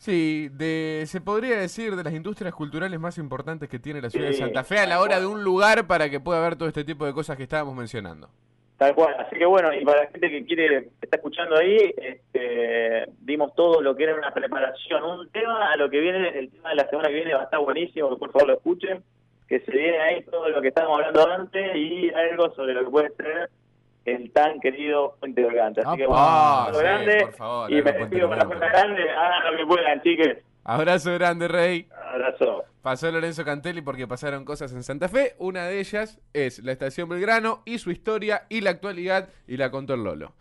Sí, 0.00 0.48
de. 0.52 1.04
Se 1.04 1.20
podría 1.20 1.58
decir 1.58 1.94
de 1.94 2.02
las 2.02 2.14
industrias 2.14 2.54
culturales 2.54 2.98
más 2.98 3.18
importantes 3.18 3.68
que 3.68 3.78
tiene 3.78 4.00
la 4.00 4.08
ciudad 4.08 4.28
de 4.28 4.32
Santa 4.32 4.64
Fe 4.64 4.78
a 4.78 4.86
la 4.86 4.98
hora 5.02 5.20
de 5.20 5.26
un 5.26 5.44
lugar 5.44 5.86
para 5.86 6.08
que 6.08 6.18
pueda 6.18 6.40
ver 6.40 6.56
todo 6.56 6.68
este 6.68 6.84
tipo 6.84 7.04
de 7.04 7.12
cosas 7.12 7.36
que 7.36 7.42
estábamos 7.42 7.76
mencionando. 7.76 8.30
Tal 8.78 8.94
cual, 8.94 9.14
así 9.18 9.36
que 9.36 9.44
bueno, 9.44 9.74
y 9.74 9.84
para 9.84 10.04
la 10.04 10.10
gente 10.10 10.30
que 10.30 10.46
quiere, 10.46 10.84
que 10.84 10.90
está 11.02 11.18
escuchando 11.18 11.54
ahí, 11.58 11.76
este, 11.98 13.12
dimos 13.20 13.54
todo 13.54 13.82
lo 13.82 13.94
que 13.94 14.04
era 14.04 14.14
una 14.14 14.32
preparación, 14.32 15.04
un 15.04 15.28
tema 15.28 15.70
a 15.70 15.76
lo 15.76 15.90
que 15.90 16.00
viene, 16.00 16.30
el 16.30 16.50
tema 16.50 16.70
de 16.70 16.76
la 16.76 16.88
semana 16.88 17.08
que 17.08 17.16
viene 17.16 17.34
va 17.34 17.42
a 17.42 17.44
estar 17.44 17.60
buenísimo, 17.60 18.08
que 18.08 18.16
por 18.16 18.32
favor 18.32 18.48
lo 18.48 18.54
escuchen, 18.54 19.02
que 19.48 19.60
se 19.60 19.70
viene 19.70 19.98
ahí 19.98 20.22
todo 20.22 20.48
lo 20.48 20.62
que 20.62 20.68
estábamos 20.68 20.98
hablando 20.98 21.30
antes 21.30 21.76
y 21.76 22.08
algo 22.08 22.54
sobre 22.54 22.72
lo 22.72 22.86
que 22.86 22.90
puede 22.90 23.10
ser 23.16 23.50
el 24.04 24.30
tan 24.32 24.60
querido 24.60 25.16
Puente. 25.20 25.42
Así 25.84 25.96
que 25.98 26.06
bueno, 26.06 26.14
Ah, 26.22 26.62
abrazo 26.66 26.78
sí, 26.80 26.84
grande, 26.84 27.20
por 27.22 27.32
favor, 27.34 27.70
y 27.70 27.74
me 27.74 27.82
Puente 27.82 27.98
despido 28.00 28.28
Bergante. 28.28 28.56
puerta 28.56 28.78
grande, 28.78 29.10
hagan 29.10 29.52
lo 29.52 29.58
que 29.58 29.66
puedan, 29.66 30.02
chiques. 30.02 30.38
Abrazo 30.64 31.14
grande, 31.14 31.48
Rey. 31.48 31.88
Abrazo. 32.12 32.64
Pasó 32.82 33.10
Lorenzo 33.10 33.44
Cantelli 33.44 33.82
porque 33.82 34.06
pasaron 34.06 34.44
cosas 34.44 34.72
en 34.72 34.82
Santa 34.82 35.08
Fe. 35.08 35.34
Una 35.38 35.64
de 35.66 35.80
ellas 35.80 36.18
es 36.32 36.62
la 36.64 36.72
estación 36.72 37.08
Belgrano 37.08 37.62
y 37.64 37.78
su 37.78 37.90
historia 37.90 38.46
y 38.48 38.60
la 38.62 38.70
actualidad 38.70 39.28
y 39.46 39.56
la 39.56 39.70
contó 39.70 39.94
el 39.94 40.04
Lolo. 40.04 40.32